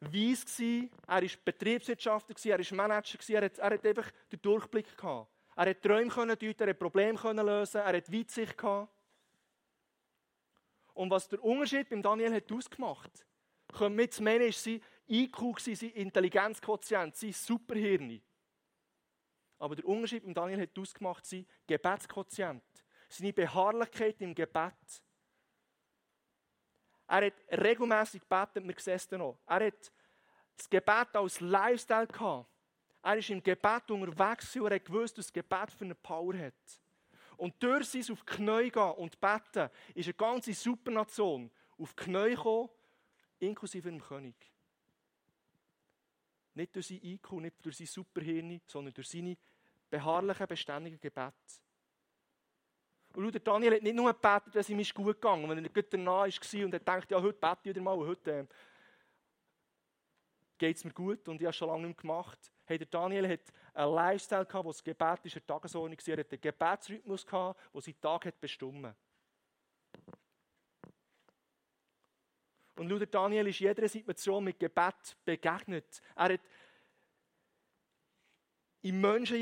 weiss, 0.00 0.60
er 0.60 0.90
war 1.06 1.28
Betriebswirtschaftler, 1.44 2.36
er 2.52 2.58
war 2.58 2.76
Manager, 2.76 3.18
er 3.34 3.44
hat, 3.44 3.58
er 3.58 3.70
hat 3.70 3.86
einfach 3.86 4.10
den 4.30 4.42
Durchblick 4.42 4.96
gehabt. 4.96 5.30
Er 5.54 5.70
hat 5.70 5.82
Träume 5.82 6.08
können 6.08 6.38
deuten, 6.38 6.62
er 6.62 6.68
hat 6.70 6.78
Probleme 6.78 7.18
können 7.18 7.44
lösen, 7.44 7.80
er 7.80 7.96
hat 7.96 8.12
Weitsicht 8.12 8.56
gehabt. 8.56 8.90
Und 10.94 11.10
was 11.10 11.28
der 11.28 11.42
Unterschied 11.42 11.88
beim 11.88 12.02
Daniel 12.02 12.34
hat 12.34 12.50
ausgemacht, 12.52 13.26
können 13.72 13.96
wir 13.96 14.10
zu 14.10 14.22
meinen, 14.22 14.48
ist 14.48 14.62
sein 14.62 14.80
IQ, 15.08 15.58
sein 15.58 15.90
Intelligenzquotient, 15.90 17.16
sein 17.16 17.32
Superhirn. 17.32 18.20
Aber 19.62 19.76
der 19.76 19.84
Unterschied 19.84 20.26
mit 20.26 20.36
Daniel 20.36 20.62
hat 20.62 20.76
ausgemacht, 20.76 21.24
sein 21.24 21.46
Gebetsquotient, 21.68 22.64
seine 23.08 23.32
Beharrlichkeit 23.32 24.20
im 24.20 24.34
Gebet. 24.34 25.04
Er 27.06 27.26
hat 27.26 27.34
regelmäßig 27.48 28.22
gebetet, 28.22 28.66
wir 28.66 28.74
sehen 28.76 28.94
es 28.96 29.08
noch. 29.12 29.38
Er 29.46 29.66
hat 29.66 29.92
das 30.56 30.68
Gebet 30.68 31.14
als 31.14 31.38
Lifestyle 31.38 32.08
gehabt. 32.08 32.50
Er 33.04 33.16
ist 33.16 33.30
im 33.30 33.40
Gebet 33.40 33.88
unterwegs 33.88 34.56
und 34.56 34.66
er 34.66 34.74
hat 34.74 34.84
gewusst, 34.84 35.16
dass 35.16 35.26
das 35.26 35.32
Gebet 35.32 35.70
für 35.70 35.84
eine 35.84 35.94
Power 35.94 36.36
hat. 36.36 36.80
Und 37.36 37.54
durch 37.62 37.88
sein 37.88 38.02
auf 38.10 38.24
die 38.24 38.34
Knie 38.34 38.68
gehen 38.68 38.92
und 38.94 39.20
beten, 39.20 39.70
ist 39.94 40.06
eine 40.06 40.14
ganze 40.14 40.54
Supernation 40.54 41.48
auf 41.78 41.94
die 41.94 42.02
Knie 42.02 42.30
gekommen, 42.30 42.68
inklusive 43.38 43.88
dem 43.88 44.00
König. 44.00 44.34
Nicht 46.54 46.74
durch 46.74 46.88
sein 46.88 47.00
IQ, 47.02 47.32
nicht 47.32 47.64
durch 47.64 47.76
sein 47.76 47.86
Superhirn, 47.86 48.60
sondern 48.66 48.92
durch 48.92 49.08
seine 49.08 49.36
beharrlichen, 49.92 50.46
beständigen 50.46 50.98
Gebet. 50.98 51.34
Und 53.14 53.24
schau, 53.24 53.30
der 53.30 53.40
Daniel 53.40 53.74
hat 53.74 53.82
nicht 53.82 53.94
nur 53.94 54.12
gebetet, 54.12 54.56
dass 54.56 54.70
ihm 54.70 54.80
ist 54.80 54.94
gut 54.94 55.20
gegangen, 55.20 55.48
wenn 55.48 55.62
er 55.62 55.70
gut 55.70 55.92
danach 55.92 56.26
war 56.26 56.64
und 56.64 56.72
er 56.72 56.80
denkt, 56.80 57.10
ja, 57.10 57.20
heute 57.20 57.38
bete 57.38 57.58
ich 57.62 57.68
wieder 57.70 57.82
mal, 57.82 57.98
heute 57.98 58.30
äh, 58.32 58.46
geht 60.56 60.78
es 60.78 60.84
mir 60.84 60.92
gut 60.92 61.28
und 61.28 61.34
ich 61.36 61.42
habe 61.42 61.50
es 61.50 61.56
schon 61.56 61.68
lange 61.68 61.88
nicht 61.88 62.00
gemacht. 62.00 62.38
Hey, 62.64 62.78
der 62.78 62.86
Daniel 62.86 63.28
hat 63.28 63.40
einen 63.74 63.94
Lifestyle 63.94 64.46
gehabt, 64.46 64.64
wo 64.64 64.70
das 64.70 64.82
Gebet 64.82 65.26
ist 65.26 65.36
eine 65.36 65.46
Tagesordnung 65.46 65.98
war. 65.98 66.14
Er 66.14 66.20
hat 66.20 66.32
einen 66.32 66.40
Gebetsrhythmus 66.40 67.26
gehabt, 67.26 67.60
der 67.74 67.80
seinen 67.82 68.00
Tag 68.00 68.24
hat 68.24 68.40
bestimmt. 68.40 68.94
Und 72.76 72.88
schau, 72.88 72.98
der 72.98 73.06
Daniel 73.08 73.46
ist 73.48 73.58
jeder 73.58 73.86
Situation 73.86 74.42
mit 74.42 74.58
Gebet 74.58 75.16
begegnet. 75.26 76.00
Er 76.16 76.32
hat 76.32 76.40
in 78.80 79.00
Menschen 79.00 79.36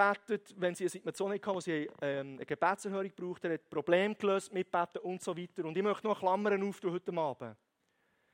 hineingebetet, 0.00 0.54
wenn 0.56 0.74
sie 0.74 0.84
eine 0.84 0.90
Situation 0.90 1.32
hatten, 1.32 1.54
wo 1.54 1.60
sie 1.60 1.88
ähm, 2.00 2.34
eine 2.34 2.46
Gebetserhörung 2.46 3.10
brauchten. 3.14 3.46
Er 3.46 3.54
hat 3.54 3.70
Probleme 3.70 4.14
gelöst, 4.14 4.52
mitbeten 4.52 5.02
und 5.02 5.22
so 5.22 5.36
weiter. 5.36 5.64
Und 5.64 5.76
ich 5.76 5.82
möchte 5.82 6.06
noch 6.06 6.18
Klammern 6.18 6.62
auftun 6.62 6.92
heute 6.92 7.12
Abend. 7.12 7.56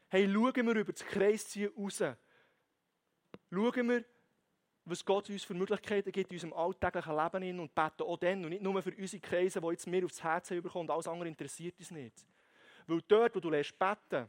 Hey, 0.08 0.30
schauen 0.32 0.66
wir 0.66 0.76
über 0.76 0.92
das 0.92 1.04
Kreisziehen 1.04 1.72
raus. 1.76 2.02
Schauen 3.50 3.88
wir, 3.88 4.04
was 4.84 5.04
Gott 5.04 5.28
uns 5.30 5.42
für 5.42 5.54
Möglichkeiten 5.54 6.12
gibt 6.12 6.30
in 6.30 6.36
unserem 6.36 6.52
alltäglichen 6.52 7.16
Leben 7.16 7.60
und 7.60 7.74
beten 7.74 8.02
auch 8.02 8.18
dann 8.18 8.44
und 8.44 8.50
nicht 8.50 8.62
nur 8.62 8.80
für 8.80 8.94
unsere 8.94 9.20
Kreise, 9.20 9.60
die 9.60 9.66
jetzt 9.66 9.86
mehr 9.86 10.04
aufs 10.04 10.22
Herz 10.22 10.50
und 10.50 10.90
alles 10.90 11.08
andere 11.08 11.28
interessiert 11.28 11.76
uns 11.78 11.90
nicht. 11.90 12.24
Weil 12.86 13.02
dort, 13.08 13.34
wo 13.34 13.40
du 13.40 13.50
lernst 13.50 13.76
beten, 13.76 14.28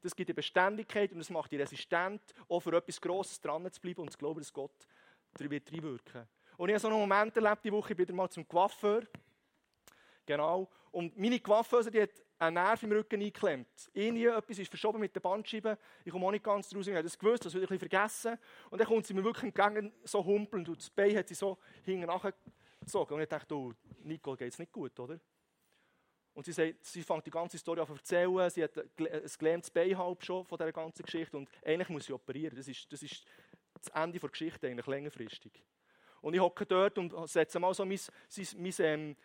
das 0.00 0.14
gibt 0.14 0.30
dir 0.30 0.34
Beständigkeit 0.34 1.12
und 1.12 1.18
das 1.18 1.28
macht 1.28 1.50
dich 1.50 1.60
resistent, 1.60 2.22
auch 2.48 2.60
für 2.60 2.74
etwas 2.74 3.00
Grosses 3.00 3.40
dran 3.40 3.70
zu 3.70 3.80
bleiben 3.80 4.02
und 4.02 4.12
zu 4.12 4.18
glauben, 4.18 4.38
dass 4.38 4.52
Gott 4.52 4.86
wird 5.38 5.72
reinwirken. 5.72 6.26
Und 6.60 6.68
ich 6.68 6.74
habe 6.74 6.80
so 6.80 6.88
einen 6.88 6.98
Moment 6.98 7.34
erlebt, 7.34 7.64
die 7.64 7.72
Woche, 7.72 7.92
ich 7.92 7.96
bin 7.96 8.06
wieder 8.06 8.14
mal 8.14 8.28
zum 8.28 8.46
Coiffeur. 8.46 9.06
Genau. 10.26 10.68
Und 10.90 11.16
meine 11.16 11.40
Coiffeuse, 11.40 11.90
die 11.90 12.02
hat 12.02 12.10
einen 12.38 12.52
Nerv 12.52 12.82
im 12.82 12.92
Rücken 12.92 13.18
eingeklemmt. 13.18 13.90
Irgendwie 13.94 14.26
etwas 14.26 14.58
ist 14.58 14.68
verschoben 14.68 15.00
mit 15.00 15.14
der 15.14 15.20
Bandscheibe. 15.20 15.78
Ich 16.04 16.12
komme 16.12 16.26
auch 16.26 16.30
nicht 16.30 16.44
ganz 16.44 16.68
draus. 16.68 16.86
Ich 16.86 16.92
habe 16.92 17.02
das 17.02 17.18
gewusst, 17.18 17.46
das 17.46 17.54
habe 17.54 17.64
ich 17.64 17.70
ein 17.70 17.78
bisschen 17.78 17.88
vergessen. 17.88 18.38
Und 18.68 18.78
dann 18.78 18.86
kommt 18.86 19.06
sie 19.06 19.14
mir 19.14 19.24
wirklich 19.24 19.44
entgegen, 19.44 19.90
so 20.04 20.22
humpelnd. 20.22 20.68
Und 20.68 20.78
das 20.78 20.90
Bein 20.90 21.16
hat 21.16 21.28
sie 21.28 21.34
so 21.34 21.56
hinten 21.82 22.04
nachgezogen. 22.04 23.14
Und 23.14 23.22
ich 23.22 23.28
dachte, 23.30 23.54
oh, 23.54 23.72
Nicole, 24.02 24.36
geht 24.36 24.52
es 24.52 24.58
nicht 24.58 24.70
gut, 24.70 25.00
oder? 25.00 25.18
Und 26.34 26.44
sie, 26.44 26.52
sagt, 26.52 26.84
sie 26.84 27.02
fängt 27.02 27.24
die 27.24 27.30
ganze 27.30 27.56
Story 27.56 27.80
an 27.80 27.86
zu 27.86 27.94
erzählen. 27.94 28.50
Sie 28.50 28.62
hat 28.62 28.76
ein 28.76 28.90
gelähmtes 29.38 29.70
Bein 29.70 29.96
halb 29.96 30.22
schon 30.22 30.44
von 30.44 30.58
dieser 30.58 30.72
ganzen 30.72 31.04
Geschichte. 31.04 31.38
Und 31.38 31.48
eigentlich 31.64 31.88
muss 31.88 32.04
sie 32.04 32.12
operieren. 32.12 32.54
Das 32.54 32.68
ist, 32.68 32.92
das 32.92 33.02
ist 33.02 33.24
das 33.80 33.88
Ende 33.94 34.18
der 34.18 34.28
Geschichte, 34.28 34.66
eigentlich 34.66 34.86
längerfristig. 34.86 35.64
Und 36.20 36.34
ich 36.34 36.40
hocke 36.40 36.66
dort 36.66 36.98
und 36.98 37.14
setze 37.28 37.58
mal 37.58 37.72
so 37.72 37.84
mein, 37.84 37.98
mein, 38.36 38.46
mein, 38.58 38.74
ähm, 38.78 39.16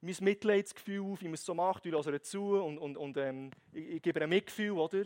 mein 0.00 0.16
Mitleidsgefühl 0.20 1.00
auf, 1.00 1.20
wie 1.20 1.26
man 1.26 1.34
es 1.34 1.44
so 1.44 1.54
macht. 1.54 1.86
Ich 1.86 1.92
höre 1.92 2.22
zu 2.22 2.62
und, 2.62 2.78
und, 2.78 2.96
und 2.96 3.16
ähm, 3.16 3.50
ich, 3.72 3.88
ich, 3.88 4.02
gebe 4.02 4.20
ein 4.20 4.28
Mitgefühl, 4.28 4.72
oder? 4.72 5.04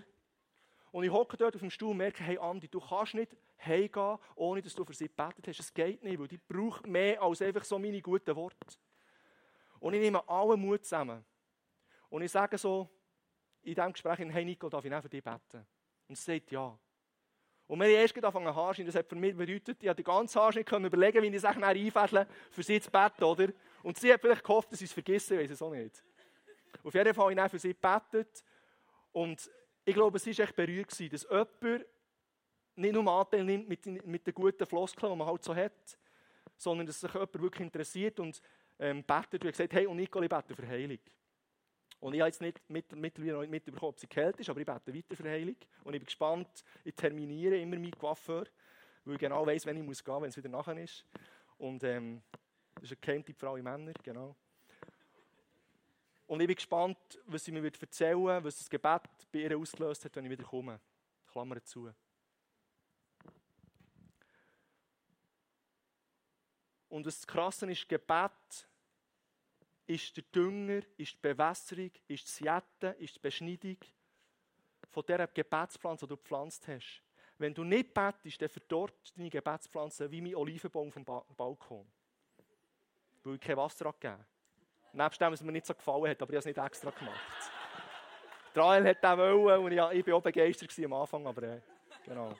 Und 0.92 1.05
ich 1.05 1.11
hocke 1.11 1.37
dort 1.37 1.55
auf 1.55 1.61
dem 1.61 1.70
Stuhl 1.70 1.90
und 1.90 1.99
merke, 1.99 2.25
hey 2.25 2.38
Andi, 2.38 2.68
du 2.68 2.81
kannst 2.81 3.14
nicht 3.14 3.37
heimgehen, 3.59 4.18
ohne 4.35 4.62
dass 4.62 4.75
du 4.75 4.85
für 4.85 4.94
sie 4.94 5.09
gebetet 5.09 5.46
hast. 5.49 5.61
Es 5.61 5.75
geht 5.75 6.03
nicht, 6.03 6.18
weil 6.18 6.29
die 6.29 6.38
braucht 6.38 6.87
mehr 6.87 7.20
als 7.20 7.42
einfach 7.42 7.64
so 7.64 7.79
meine 7.79 8.01
guten 8.01 8.35
Worte. 8.35 8.57
Und 9.79 9.92
ich 9.92 10.01
nehme 10.01 10.27
allen 10.27 10.59
Mut 10.59 10.85
zusammen. 10.85 11.22
Und 12.09 12.22
ich 12.22 12.33
sage 12.33 12.57
so 12.57 12.88
in 13.62 13.75
diesem 13.75 13.92
Gespräch, 13.92 14.18
hey 14.18 14.44
Nico, 14.44 14.70
darf 14.70 14.85
ich 14.85 14.90
nicht 14.90 15.03
für 15.03 15.09
dich 15.09 15.22
beten? 15.22 15.66
Und 16.09 16.16
sie 16.16 16.38
sagt 16.38 16.51
ja. 16.51 16.79
Und 17.66 17.81
wir 17.81 17.87
haben 17.87 17.94
erst 17.94 18.16
angefangen 18.16 18.55
Haarschneiden. 18.55 18.92
Das 18.92 18.98
hat 18.98 19.09
für 19.09 19.16
mich 19.16 19.37
bedeutet, 19.37 19.83
ich 19.83 19.88
habe 19.88 19.96
die 19.96 20.05
ganze 20.05 20.40
Haarschnitt 20.40 20.70
überlegen, 20.70 21.22
wie 21.22 21.35
ich 21.35 21.40
Sachen 21.40 21.64
einfädeln 21.64 22.26
für 22.50 22.62
sie 22.62 22.81
zu 22.81 22.90
beten, 22.90 23.24
oder? 23.24 23.48
Und 23.83 23.98
sie 23.98 24.12
hat 24.12 24.20
vielleicht 24.20 24.44
gehofft, 24.44 24.70
dass 24.70 24.79
sie 24.79 24.85
es 24.85 24.92
vergessen, 24.92 25.38
weiß 25.38 25.50
es 25.50 25.62
auch 25.62 25.72
nicht. 25.72 26.02
Auf 26.85 26.94
jeden 26.94 27.12
Fall 27.14 27.24
habe 27.24 27.33
ich 27.33 27.37
dann 27.37 27.50
für 27.50 27.59
sie 27.59 27.74
gebetet. 27.74 28.44
Und 29.12 29.50
ich 29.85 29.94
glaube, 29.94 30.16
es 30.16 30.26
war 30.26 30.44
echt 30.44 30.55
berührt, 30.55 30.90
dass 30.90 31.26
jemand 31.29 31.87
nicht 32.76 32.92
nur 32.92 33.12
Anteil 33.12 33.44
nimmt 33.44 33.68
mit, 33.68 34.07
mit 34.07 34.26
den 34.26 34.35
guten 34.35 34.66
Floskeln, 34.66 35.12
die 35.12 35.18
man 35.18 35.26
halt 35.26 35.42
so 35.42 35.55
hat, 35.55 35.98
sondern 36.57 36.87
dass 36.87 37.00
sich 37.00 37.12
jemand 37.12 37.40
wirklich 37.40 37.62
interessiert 37.62 38.20
und 38.20 38.40
ähm, 38.79 39.02
betet 39.02 39.42
und 39.42 39.50
gesagt 39.50 39.72
hey, 39.72 39.87
und 39.87 39.96
Nicole, 39.96 40.26
ich 40.26 40.31
bete 40.31 40.55
für 40.55 40.66
Heilung. 40.66 40.98
Und 42.01 42.15
ich 42.15 42.21
habe 42.21 42.29
jetzt 42.29 42.41
nicht 42.41 42.61
mit, 42.69 42.93
mittlerweile 42.93 43.41
nicht 43.41 43.51
mitbekommen, 43.51 43.91
ob 43.91 43.99
sie 43.99 44.07
geheilt 44.07 44.39
ist, 44.39 44.51
aber 44.51 44.61
ich 44.61 44.67
bete 44.67 44.95
weiter 44.95 45.17
für 45.17 45.29
Heilung. 45.29 45.57
Und 45.85 45.95
ich 45.95 46.01
bin 46.01 46.07
gespannt, 46.07 46.65
ich 46.85 46.95
terminiere 46.95 47.59
immer 47.59 47.77
meinen 47.77 47.93
Coiffeur, 47.93 48.47
weil 49.05 49.15
ich 49.15 49.21
genau 49.21 49.47
weiss, 49.47 49.65
wenn 49.67 49.77
ich 49.77 49.83
muss 49.83 50.05
gehen, 50.05 50.23
wenn 50.23 50.29
es 50.29 50.37
wieder 50.37 50.49
nachher 50.49 50.77
ist. 50.77 51.05
Und 51.59 51.83
ähm, 51.85 52.23
das 52.75 52.85
ist 52.85 52.93
eine 52.93 53.01
Geheimtipp 53.01 53.39
für 53.39 53.49
alle 53.49 53.63
Männer, 53.63 53.93
genau. 54.03 54.37
Und 56.27 56.41
ich 56.41 56.47
bin 56.47 56.57
gespannt, 56.57 56.99
was 57.27 57.45
sie 57.45 57.53
mir 57.53 57.63
wird 57.63 57.81
erzählen 57.81 58.23
wird, 58.23 58.45
was 58.45 58.59
das 58.59 58.69
Gebet 58.69 59.03
bei 59.33 59.39
ihr 59.39 59.57
ausgelöst 59.57 60.05
hat, 60.05 60.17
wenn 60.17 60.25
ich 60.25 60.31
wieder 60.31 60.45
komme. 60.45 60.81
Klammer 61.31 61.63
zu. 61.63 61.93
Und 66.89 67.07
das 67.07 67.27
Krasse 67.27 67.71
ist, 67.71 67.89
Gebet 67.89 68.67
ist 69.87 70.16
der 70.16 70.25
Dünger, 70.35 70.83
ist 70.96 71.14
die 71.14 71.18
Bewässerung, 71.22 71.90
ist 72.09 72.25
das 72.25 72.40
Jetten, 72.40 72.99
ist 73.01 73.16
die 73.16 73.20
Beschneidung 73.20 73.77
von 74.90 75.05
dieser 75.07 75.27
Gebetspflanze, 75.27 76.07
die 76.07 76.11
du 76.11 76.16
gepflanzt 76.16 76.66
hast. 76.68 77.03
Wenn 77.38 77.55
du 77.55 77.64
nicht 77.64 77.92
betest, 77.92 78.40
dann 78.40 78.49
verdorrt 78.49 79.16
deine 79.16 79.31
Gebetspflanze 79.31 80.11
wie 80.11 80.20
mein 80.20 80.35
Olivenbaum 80.35 80.90
vom 80.90 81.05
ba 81.05 81.25
Balkon. 81.37 81.87
Weil 83.22 83.35
ich 83.35 83.40
kein 83.40 83.57
Wasser 83.57 83.92
gegeben 83.92 84.25
Nebst 84.92 85.20
dem, 85.20 85.33
was 85.33 85.42
mir 85.42 85.53
nicht 85.53 85.66
so 85.66 85.75
gefallen 85.75 86.09
hat, 86.09 86.22
aber 86.22 86.33
ich 86.33 86.37
habe 86.37 86.38
es 86.38 86.46
nicht 86.46 86.59
extra 86.59 86.90
gemacht. 86.90 87.20
Trael 88.55 88.88
hat 88.88 89.05
auch 89.05 89.18
wollen 89.18 89.64
und 89.64 89.72
ich, 89.72 89.99
ich 89.99 90.07
war 90.07 90.14
auch 90.14 90.22
begeistert 90.22 90.72
am 90.83 90.92
Anfang, 90.94 91.27
aber 91.27 91.42
äh, 91.42 91.61
genau. 92.03 92.35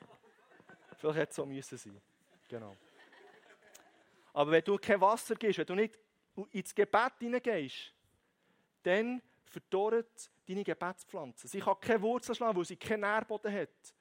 Vielleicht 0.97 1.17
hätte 1.19 1.29
es 1.29 1.35
so 1.35 1.45
müssen 1.45 1.77
sein. 1.77 2.01
Genau. 2.49 2.75
Aber 4.33 4.51
wenn 4.51 4.63
du 4.63 4.77
kein 4.77 4.99
Wasser 4.99 5.35
gibst, 5.35 5.59
wenn 5.59 5.67
du 5.67 5.75
nicht 5.75 5.99
ins 6.51 6.73
Gebet 6.73 7.13
hineingehst, 7.19 7.93
dann 8.83 9.21
verdorrt 9.45 10.29
deine 10.47 10.63
Gebetspflanze. 10.63 11.47
Sie 11.47 11.59
kann 11.59 11.79
keine 11.79 12.01
Wurzel 12.01 12.35
schlagen, 12.35 12.57
weil 12.57 12.65
sie 12.65 12.75
keinen 12.75 13.01
Nährboden 13.01 13.53
hat. 13.53 13.95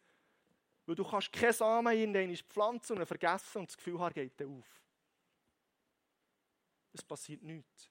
Weil 0.85 0.95
du 0.95 1.05
kannst 1.05 1.33
keine 1.33 1.53
Samen 1.53 1.97
in 1.97 2.13
den 2.13 2.37
pflanzen 2.37 2.99
und 2.99 3.07
vergessen 3.07 3.59
und 3.59 3.71
das 3.71 3.77
Gefühl 3.77 3.99
haben, 3.99 4.15
geht 4.15 4.41
auf. 4.43 4.83
Es 6.93 7.03
passiert 7.03 7.43
nichts. 7.43 7.91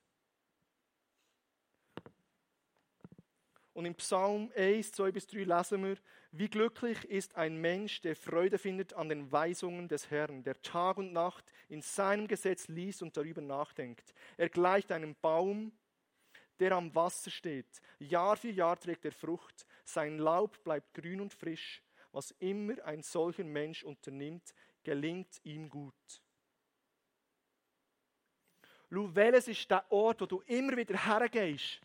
Und 3.73 3.85
im 3.85 3.95
Psalm 3.95 4.51
1, 4.55 4.93
2 4.93 5.11
bis 5.11 5.27
3 5.27 5.43
lesen 5.43 5.83
wir, 5.83 5.97
wie 6.37 6.49
glücklich 6.49 7.05
ist 7.05 7.35
ein 7.35 7.61
Mensch, 7.61 8.01
der 8.01 8.15
Freude 8.15 8.57
findet 8.57 8.93
an 8.93 9.07
den 9.07 9.31
Weisungen 9.31 9.87
des 9.87 10.11
Herrn, 10.11 10.43
der 10.43 10.61
Tag 10.61 10.97
und 10.97 11.13
Nacht 11.13 11.45
in 11.69 11.81
seinem 11.81 12.27
Gesetz 12.27 12.67
liest 12.67 13.01
und 13.01 13.15
darüber 13.15 13.41
nachdenkt. 13.41 14.13
Er 14.35 14.49
gleicht 14.49 14.91
einem 14.91 15.15
Baum, 15.21 15.71
der 16.59 16.73
am 16.73 16.93
Wasser 16.93 17.31
steht. 17.31 17.81
Jahr 17.99 18.35
für 18.35 18.49
Jahr 18.49 18.77
trägt 18.77 19.05
er 19.05 19.13
Frucht. 19.13 19.65
Sein 19.85 20.17
Laub 20.17 20.61
bleibt 20.63 20.93
grün 20.93 21.21
und 21.21 21.33
frisch. 21.33 21.81
Was 22.11 22.31
immer 22.39 22.83
ein 22.83 23.01
solcher 23.01 23.45
Mensch 23.45 23.83
unternimmt, 23.83 24.53
gelingt 24.83 25.39
ihm 25.43 25.69
gut. 25.69 25.93
Schau, 28.91 29.07
ist 29.07 29.71
der 29.71 29.91
Ort, 29.91 30.21
wo 30.21 30.25
du 30.25 30.41
immer 30.41 30.77
wieder 30.77 30.97
hergehst, 30.97 31.81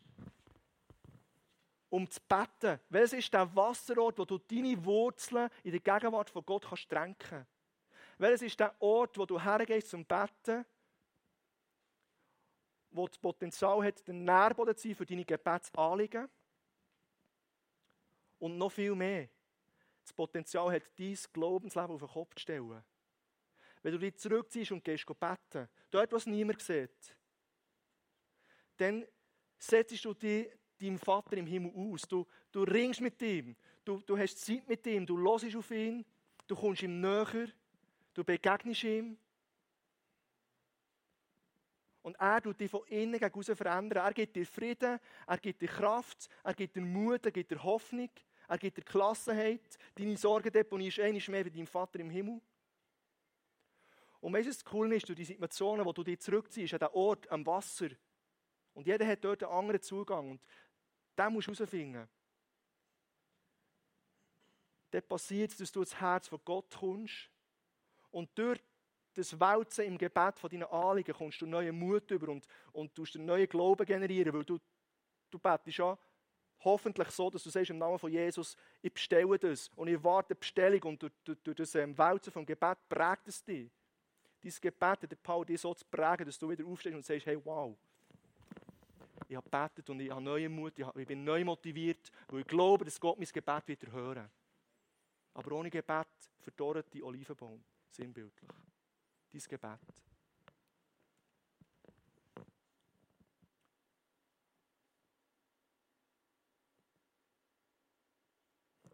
um 1.90 2.08
zu 2.08 2.20
beten. 2.26 2.80
Welches 2.88 3.12
ist 3.14 3.34
der 3.34 3.54
Wasserort, 3.54 4.18
wo 4.18 4.24
du 4.24 4.38
deine 4.38 4.82
Wurzeln 4.84 5.50
in 5.64 5.72
der 5.72 5.80
Gegenwart 5.80 6.30
von 6.30 6.46
Gott 6.46 6.66
kannst 6.68 6.88
tränken? 6.88 7.46
Welches 8.16 8.42
ist 8.42 8.60
der 8.60 8.74
Ort, 8.80 9.18
wo 9.18 9.26
du 9.26 9.40
hergehst 9.40 9.90
zum 9.90 10.04
Betten, 10.04 10.64
wo 12.90 13.06
das 13.06 13.18
Potenzial 13.18 13.84
hat, 13.84 14.06
den 14.06 14.24
Nährboden 14.24 14.76
zu 14.76 14.88
sein 14.88 14.94
für 14.94 15.06
deine 15.06 15.24
Gebetsanliegen? 15.24 16.28
Und 18.38 18.56
noch 18.56 18.70
viel 18.70 18.94
mehr. 18.94 19.28
Das 20.02 20.12
Potenzial 20.12 20.72
hat, 20.72 20.82
dein 20.98 21.18
Glaubensleben 21.32 21.90
auf 21.90 22.00
den 22.00 22.08
Kopf 22.08 22.34
zu 22.36 22.40
stellen. 22.40 22.84
Wenn 23.82 23.92
du 23.92 23.98
dich 23.98 24.16
zurückziehst 24.16 24.72
und 24.72 24.84
gehst 24.84 25.06
beten, 25.06 25.68
dort, 25.90 26.12
was 26.12 26.26
niemand 26.26 26.60
sieht, 26.60 27.16
dann 28.76 29.06
setzt 29.58 30.04
du 30.04 30.14
dich 30.14 30.50
deinem 30.80 30.98
Vater 30.98 31.36
im 31.36 31.46
Himmel 31.46 31.72
aus. 31.74 32.02
Du, 32.02 32.26
du 32.52 32.62
ringst 32.62 33.00
mit 33.00 33.20
ihm, 33.22 33.56
du, 33.84 34.00
du 34.00 34.16
hast 34.18 34.38
Zeit 34.38 34.68
mit 34.68 34.86
ihm, 34.86 35.06
du 35.06 35.18
hörst 35.18 35.54
auf 35.56 35.70
ihn, 35.70 36.04
du 36.46 36.56
kommst 36.56 36.82
ihm 36.82 37.00
näher, 37.00 37.48
du 38.14 38.24
begegnest 38.24 38.84
ihm. 38.84 39.18
Und 42.02 42.16
er 42.18 42.40
tut 42.40 42.58
dich 42.58 42.70
von 42.70 42.86
innen 42.86 43.18
gegen 43.18 43.34
raus 43.34 43.50
verändern. 43.54 44.04
Er 44.04 44.14
gibt 44.14 44.34
dir 44.34 44.46
Frieden, 44.46 44.98
er 45.26 45.38
gibt 45.38 45.60
dir 45.60 45.68
Kraft, 45.68 46.28
er 46.42 46.54
gibt 46.54 46.74
dir 46.74 46.80
Mut, 46.80 47.26
er 47.26 47.32
gibt 47.32 47.50
dir 47.50 47.62
Hoffnung, 47.62 48.10
er 48.48 48.58
gibt 48.58 48.78
dir 48.78 48.82
Gelassenheit. 48.82 49.78
Deine 49.94 50.16
Sorgendeponie 50.16 50.88
ist 50.88 50.98
einmal 50.98 51.22
mehr 51.28 51.44
bei 51.44 51.50
deinem 51.50 51.66
Vater 51.66 52.00
im 52.00 52.08
Himmel. 52.08 52.40
Und 54.20 54.32
weißt 54.32 54.46
du, 54.46 54.50
das 54.50 54.64
Coole 54.64 54.96
ist, 54.96 55.08
durch 55.08 55.16
die 55.16 55.24
Situationen, 55.24 55.84
wo 55.84 55.92
du 55.92 56.02
dich 56.02 56.20
zurückziehst, 56.20 56.74
an 56.74 56.80
den 56.80 56.88
Ort 56.92 57.30
am 57.30 57.44
Wasser, 57.46 57.88
Und 58.74 58.86
jeder 58.86 59.06
hat 59.06 59.24
dort 59.24 59.42
einen 59.42 59.52
anderen 59.52 59.82
Zugang. 59.82 60.30
Und 60.32 60.40
den 61.20 61.32
musst 61.32 61.48
du 61.48 61.52
herausfinden. 61.52 62.08
Dann 64.90 65.02
passiert 65.02 65.52
es, 65.52 65.58
dass 65.58 65.72
du 65.72 65.80
ins 65.80 66.00
Herz 66.00 66.28
von 66.28 66.40
Gott 66.44 66.74
kommst 66.78 67.30
und 68.10 68.28
durch 68.36 68.60
das 69.14 69.38
Wälzen 69.38 69.84
im 69.84 69.98
Gebet 69.98 70.38
von 70.38 70.50
deinen 70.50 70.64
Anliegen 70.64 71.14
kommst 71.14 71.40
du 71.40 71.46
neuen 71.46 71.78
Mut 71.78 72.10
über 72.10 72.28
und, 72.28 72.46
und 72.72 72.94
tust 72.94 73.16
einen 73.16 73.26
neuen 73.26 73.48
Glauben 73.48 73.84
generieren, 73.84 74.32
weil 74.32 74.44
du, 74.44 74.58
du 75.30 75.38
betest 75.38 75.78
ja 75.78 75.98
hoffentlich 76.60 77.08
so, 77.10 77.30
dass 77.30 77.42
du 77.42 77.50
sagst, 77.50 77.70
im 77.70 77.78
Namen 77.78 77.98
von 77.98 78.10
Jesus, 78.10 78.56
ich 78.82 78.92
bestelle 78.92 79.38
das 79.38 79.68
und 79.76 79.88
ich 79.88 80.02
warte 80.02 80.34
die 80.34 80.38
Bestellung 80.38 80.82
und 80.84 81.02
durch, 81.02 81.12
durch, 81.24 81.38
durch 81.42 81.56
das 81.56 81.74
ähm, 81.74 81.96
Wälzen 81.96 82.32
vom 82.32 82.46
Gebet 82.46 82.78
prägt 82.88 83.28
es 83.28 83.42
dich. 83.44 83.70
Dein 84.42 84.52
Gebet 84.60 85.02
hat 85.02 85.10
der 85.10 85.16
Paul 85.16 85.44
dich 85.44 85.60
so 85.60 85.74
zu 85.74 85.84
prägen, 85.84 86.26
dass 86.26 86.38
du 86.38 86.48
wieder 86.48 86.64
aufstehst 86.66 86.94
und 86.94 87.04
sagst, 87.04 87.26
hey, 87.26 87.38
wow, 87.44 87.76
ich 89.30 89.36
habe 89.36 89.48
gebetet 89.48 89.88
und 89.88 90.00
ich 90.00 90.10
habe 90.10 90.20
neuen 90.20 90.52
Mut, 90.52 90.76
ich 90.76 91.06
bin 91.06 91.22
neu 91.22 91.44
motiviert, 91.44 92.10
weil 92.28 92.40
ich 92.40 92.46
glaube, 92.48 92.84
dass 92.84 92.98
Gott 92.98 93.16
mein 93.16 93.28
Gebet 93.28 93.68
wieder 93.68 93.92
hören. 93.92 94.28
Aber 95.34 95.52
ohne 95.52 95.70
Gebet 95.70 96.08
verdorrt 96.40 96.92
die 96.92 97.00
Olivenbaum, 97.00 97.62
sinnbildlich. 97.90 98.50
Dein 99.32 99.40
Gebet. 99.40 99.78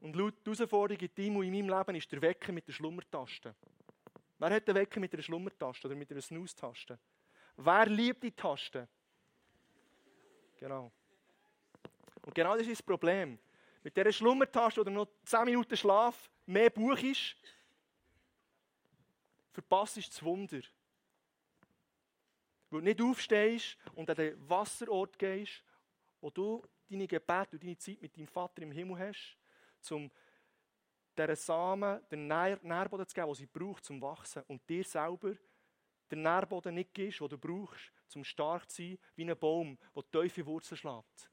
Und 0.03 0.15
laut 0.17 0.47
der 0.47 0.53
Herausforderung 0.53 1.01
in 1.01 1.15
deinem 1.15 1.37
und 1.37 1.45
in 1.47 1.53
meinem 1.53 1.79
Leben 1.79 1.97
ist 1.97 2.13
der 2.13 2.21
Wecker 2.21 2.53
mit 2.53 2.69
der 2.69 2.75
Schlummertaste. 2.75 3.57
Wer 4.37 4.51
hat 4.51 4.69
den 4.69 4.75
Wecker 4.75 5.01
mit 5.01 5.15
einer 5.15 5.23
Schlummertaste 5.23 5.89
oder 5.89 5.97
mit 5.97 6.11
einer 6.13 6.21
Snooze-Taste? 6.21 6.99
Wer 7.57 7.87
liebt 7.87 8.23
die 8.23 8.33
Taste? 8.33 8.87
Genau. 10.57 10.91
Und 12.23 12.35
genau 12.35 12.57
das 12.57 12.67
ist 12.67 12.81
das 12.81 12.83
Problem. 12.83 13.39
Mit 13.83 13.97
dieser 13.97 14.13
Schlummertaste 14.13 14.81
oder 14.81 14.91
noch 14.91 15.07
10 15.25 15.45
Minuten 15.45 15.77
Schlaf 15.77 16.31
mehr 16.47 16.71
Buch 16.71 16.99
ist, 16.99 17.37
verpasst 19.53 19.99
ist 19.99 20.13
das 20.13 20.23
Wunder. 20.23 20.61
Weil 22.71 22.81
du 22.81 22.85
nicht 22.85 23.01
aufstehst 23.01 23.79
und 23.95 24.11
an 24.11 24.17
den 24.17 24.49
Wasserort 24.49 25.19
gehst, 25.19 25.63
wo 26.21 26.31
du 26.31 26.63
deine 26.91 27.07
Gebete 27.07 27.51
und 27.53 27.63
deine 27.63 27.79
Zeit 27.79 28.01
mit 28.03 28.17
deinem 28.17 28.27
Vater 28.27 28.63
im 28.63 28.73
Himmel 28.73 28.99
hast, 28.99 29.37
um 29.91 30.11
dieser 31.17 31.37
Samen 31.37 32.01
den 32.11 32.27
Nährboden 32.27 33.07
zu 33.07 33.15
geben, 33.15 33.29
den 33.29 33.35
sie 33.35 33.47
braucht, 33.47 33.85
zum 33.85 34.03
Wachsen. 34.03 34.43
Und 34.49 34.69
dir 34.69 34.85
selber 34.85 35.35
den 36.11 36.23
Nährboden 36.23 36.75
nicht 36.75 36.95
gibst, 36.95 37.21
den 37.21 37.29
du 37.29 37.39
brauchst, 37.39 37.93
um 38.15 38.25
stark 38.25 38.71
zu 38.71 38.83
sein, 38.83 38.99
wie 39.17 39.29
ein 39.29 39.39
Baum, 39.39 39.79
der 39.95 40.23
tiefe 40.23 40.47
Wurzeln 40.47 40.79
schlägt. 40.79 41.31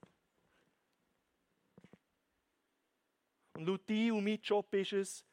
Und 3.54 3.68
laut 3.68 3.88
dir 3.88 4.16
und 4.16 4.24
mein 4.24 4.42
Job 4.42 4.74
ist 4.74 4.94
es, 4.94 5.26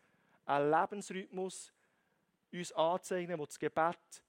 einen 0.44 0.70
Lebensrhythmus 0.70 1.72
uns 2.52 2.72
anzeigen, 2.72 3.38
wo 3.38 3.46
das 3.46 3.58
Gebet 3.58 4.22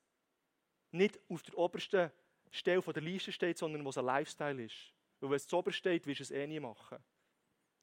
nicht 0.92 1.20
auf 1.30 1.42
der 1.44 1.58
obersten 1.58 2.12
Stelle 2.52 2.82
der 2.82 3.02
Liste 3.02 3.32
steht, 3.32 3.58
sondern 3.58 3.84
wo 3.84 3.90
es 3.90 3.98
ein 3.98 4.06
Lifestyle 4.06 4.64
ist. 4.64 4.94
Weil 5.20 5.30
wenn 5.30 5.38
es 5.38 5.48
zu 5.48 5.58
oberst 5.58 5.78
steht, 5.78 6.06
wirst 6.06 6.20
du 6.20 6.24
es 6.24 6.32
eh 6.32 6.48
nie 6.48 6.60
machen. 6.60 6.98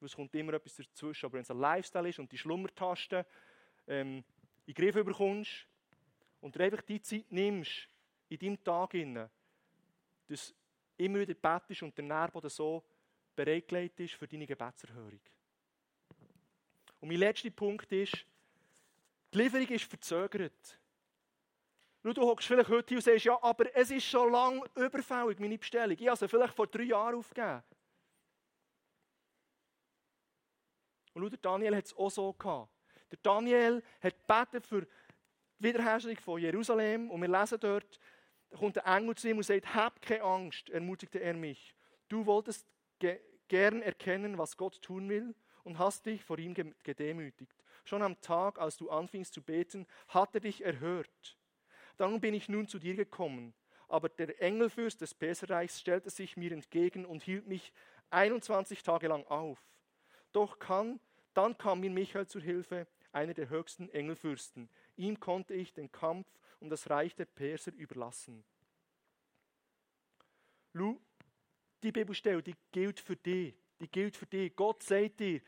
Weil 0.00 0.06
es 0.06 0.14
kommt 0.14 0.34
immer 0.34 0.54
etwas 0.54 0.76
dazwischen. 0.76 1.26
Aber 1.26 1.34
wenn 1.34 1.42
es 1.42 1.50
ein 1.50 1.58
Lifestyle 1.58 2.08
ist 2.08 2.18
und 2.18 2.30
die 2.30 2.38
Schlummertaste 2.38 3.26
ähm, 3.86 4.24
in 4.66 4.74
den 4.74 4.74
Griff 4.74 5.04
bekommst 5.04 5.67
und 6.40 6.54
du 6.54 6.62
einfach 6.62 6.82
die 6.82 7.00
Zeit 7.00 7.30
nimmst, 7.30 7.88
in 8.28 8.38
deinem 8.38 8.62
Tag, 8.62 8.94
dass 10.28 10.54
immer 10.96 11.20
wieder 11.20 11.34
betest 11.34 11.82
und 11.82 11.96
der 11.96 12.04
Nährboden 12.04 12.50
so 12.50 12.84
bereitgelegt 13.34 14.00
ist 14.00 14.14
für 14.14 14.26
deine 14.28 14.46
Gebetserhörung. 14.46 15.20
Und 17.00 17.08
mein 17.08 17.18
letzter 17.18 17.50
Punkt 17.50 17.90
ist, 17.92 18.26
die 19.32 19.38
Lieferung 19.38 19.68
ist 19.68 19.84
verzögert. 19.84 20.78
Schau, 22.02 22.12
du 22.12 22.22
hockst 22.22 22.48
vielleicht 22.48 22.68
heute 22.68 22.94
und 22.94 23.02
sagst, 23.02 23.24
ja, 23.24 23.42
aber 23.42 23.74
es 23.74 23.90
ist 23.90 24.04
schon 24.04 24.32
lange 24.32 24.62
überfällig, 24.76 25.38
meine 25.38 25.58
Bestellung. 25.58 25.96
Ich 25.98 26.08
habe 26.08 26.16
sie 26.16 26.28
vielleicht 26.28 26.54
vor 26.54 26.66
drei 26.66 26.84
Jahren 26.84 27.16
aufgegeben. 27.16 27.62
Und 31.12 31.22
schau, 31.22 31.36
Daniel 31.42 31.76
hat 31.76 31.84
es 31.86 31.96
auch 31.96 32.10
so 32.10 32.32
gehabt. 32.32 32.70
Der 33.10 33.18
Daniel 33.22 33.82
hat 34.00 34.14
gebetet 34.26 34.66
für 34.66 34.86
die 35.58 35.64
Wiederherstellung 35.64 36.18
von 36.18 36.40
Jerusalem 36.40 37.10
und 37.10 37.20
wir 37.20 37.28
lesen 37.28 37.58
dort, 37.60 38.00
da 38.50 38.56
kommt 38.56 38.84
ein 38.84 39.02
Engel 39.02 39.14
zu 39.16 39.28
ihm 39.28 39.36
und 39.36 39.42
sagt, 39.42 39.74
hab 39.74 40.00
keine 40.00 40.22
Angst, 40.22 40.70
ermutigte 40.70 41.20
er 41.20 41.34
mich. 41.34 41.74
Du 42.08 42.24
wolltest 42.26 42.66
ge 42.98 43.20
gern 43.48 43.80
erkennen, 43.80 44.36
was 44.36 44.56
Gott 44.56 44.80
tun 44.82 45.08
will 45.08 45.34
und 45.64 45.78
hast 45.78 46.04
dich 46.04 46.22
vor 46.22 46.38
ihm 46.38 46.54
gedemütigt. 46.82 47.56
Schon 47.84 48.02
am 48.02 48.20
Tag, 48.20 48.58
als 48.58 48.76
du 48.76 48.90
anfingst 48.90 49.32
zu 49.32 49.42
beten, 49.42 49.86
hat 50.08 50.34
er 50.34 50.40
dich 50.40 50.62
erhört. 50.62 51.38
Dann 51.96 52.20
bin 52.20 52.34
ich 52.34 52.48
nun 52.48 52.68
zu 52.68 52.78
dir 52.78 52.94
gekommen. 52.94 53.54
Aber 53.88 54.10
der 54.10 54.40
Engelfürst 54.42 55.00
des 55.00 55.14
Perserreichs 55.14 55.80
stellte 55.80 56.10
sich 56.10 56.36
mir 56.36 56.52
entgegen 56.52 57.06
und 57.06 57.22
hielt 57.22 57.46
mich 57.46 57.72
21 58.10 58.82
Tage 58.82 59.08
lang 59.08 59.26
auf. 59.26 59.58
Doch 60.32 60.58
kann, 60.58 61.00
dann 61.32 61.56
kam 61.56 61.80
mir 61.80 61.90
Michael 61.90 62.26
zur 62.26 62.42
Hilfe, 62.42 62.86
einer 63.12 63.32
der 63.32 63.48
höchsten 63.48 63.88
Engelfürsten. 63.88 64.68
Ihm 64.98 65.18
konnte 65.18 65.54
ich 65.54 65.72
den 65.72 65.90
Kampf 65.90 66.26
um 66.60 66.68
das 66.68 66.90
Reich 66.90 67.14
der 67.14 67.24
Perser 67.24 67.72
überlassen. 67.72 68.44
Lu, 70.72 71.00
die 71.82 71.92
Bibelstelle, 71.92 72.42
die 72.42 72.54
gilt 72.72 72.98
für 72.98 73.16
dich. 73.16 73.54
Die 73.80 73.88
gilt 73.88 74.16
für 74.16 74.26
dich. 74.26 74.54
Gott 74.56 74.82
sagt 74.82 75.20
dir, 75.20 75.40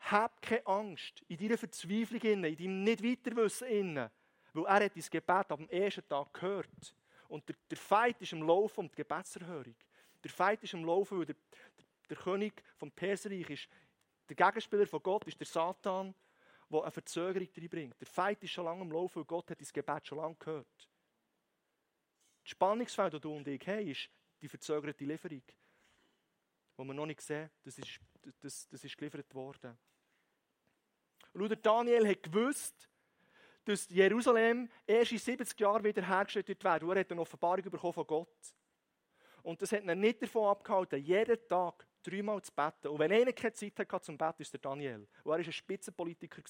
hab 0.00 0.42
keine 0.42 0.66
Angst 0.66 1.22
in 1.28 1.38
deiner 1.38 1.56
Verzweiflung, 1.56 2.20
in 2.20 2.42
deinem 2.42 2.82
Nicht-Weiterwissen, 2.82 3.96
weil 4.52 4.64
er 4.64 4.84
hat 4.84 4.96
dein 4.96 5.04
Gebet 5.10 5.50
dem 5.50 5.68
ersten 5.68 6.08
Tag 6.08 6.34
gehört. 6.34 6.94
Und 7.28 7.48
der, 7.48 7.56
der 7.70 7.78
Feind 7.78 8.20
ist 8.20 8.32
im 8.32 8.42
Laufen 8.42 8.80
um 8.80 8.88
die 8.88 8.96
Gebetserhörung. 8.96 9.74
Der 10.24 10.30
Feind 10.30 10.62
ist 10.64 10.74
im 10.74 10.84
Laufen, 10.84 11.18
weil 11.18 11.26
der, 11.26 11.36
der 12.10 12.16
König 12.16 12.62
vom 12.76 12.90
Perserreich 12.90 13.48
ist, 13.50 13.68
der 14.28 14.34
Gegenspieler 14.34 14.86
von 14.86 15.02
Gott 15.02 15.24
ist 15.24 15.38
der 15.38 15.46
Satan, 15.46 16.14
der 16.70 16.82
eine 16.82 16.90
Verzögerung 16.90 17.48
reinbringt. 17.56 18.00
Der 18.00 18.06
Feind 18.06 18.42
ist 18.42 18.50
schon 18.50 18.64
lange 18.64 18.82
im 18.82 18.92
Laufen, 18.92 19.16
weil 19.16 19.24
Gott 19.24 19.50
hat 19.50 19.60
dein 19.60 19.68
Gebet 19.72 20.06
schon 20.06 20.18
lange 20.18 20.36
gehört. 20.36 20.88
Das 22.42 22.50
Spannungsfeld, 22.50 23.14
das 23.14 23.20
du 23.20 23.34
und 23.34 23.46
ich 23.48 23.66
haben, 23.66 23.86
ist 23.86 24.08
die 24.40 24.48
verzögerte 24.48 25.04
Lieferung 25.04 25.42
wo 26.76 26.84
wir 26.84 26.94
noch 26.94 27.06
nicht 27.06 27.20
sehen, 27.20 27.50
das 27.64 27.78
ist, 27.78 28.00
das, 28.40 28.68
das 28.68 28.84
ist 28.84 28.96
geliefert 28.96 29.34
worden. 29.34 29.76
Und 31.32 31.66
Daniel 31.66 32.08
hat 32.08 32.22
gewusst, 32.22 32.88
dass 33.64 33.88
Jerusalem 33.88 34.70
erst 34.86 35.12
in 35.12 35.18
70 35.18 35.58
Jahren 35.58 35.84
wieder 35.84 36.06
hergestellt 36.06 36.48
wird. 36.48 36.64
Er 36.64 37.00
hat 37.00 37.10
eine 37.10 37.20
Offenbarung 37.20 37.62
bekommen 37.62 37.92
von 37.92 38.06
Gott. 38.06 38.54
Und 39.42 39.60
das 39.60 39.72
hat 39.72 39.84
ihn 39.84 40.00
nicht 40.00 40.22
davon 40.22 40.48
abgehalten, 40.48 41.02
jeden 41.02 41.48
Tag 41.48 41.86
dreimal 42.10 42.40
zu 42.42 42.52
beten. 42.52 42.88
Und 42.88 42.98
wenn 42.98 43.12
einer 43.12 43.32
keine 43.32 43.52
Zeit 43.52 43.78
hatte 43.78 44.00
zum 44.00 44.16
Beten, 44.16 44.42
ist 44.42 44.52
der 44.52 44.60
Daniel. 44.60 45.00
Und 45.00 45.08
er 45.24 45.24
war 45.24 45.38
ein 45.38 45.52
Spitzenpolitiker. 45.52 46.42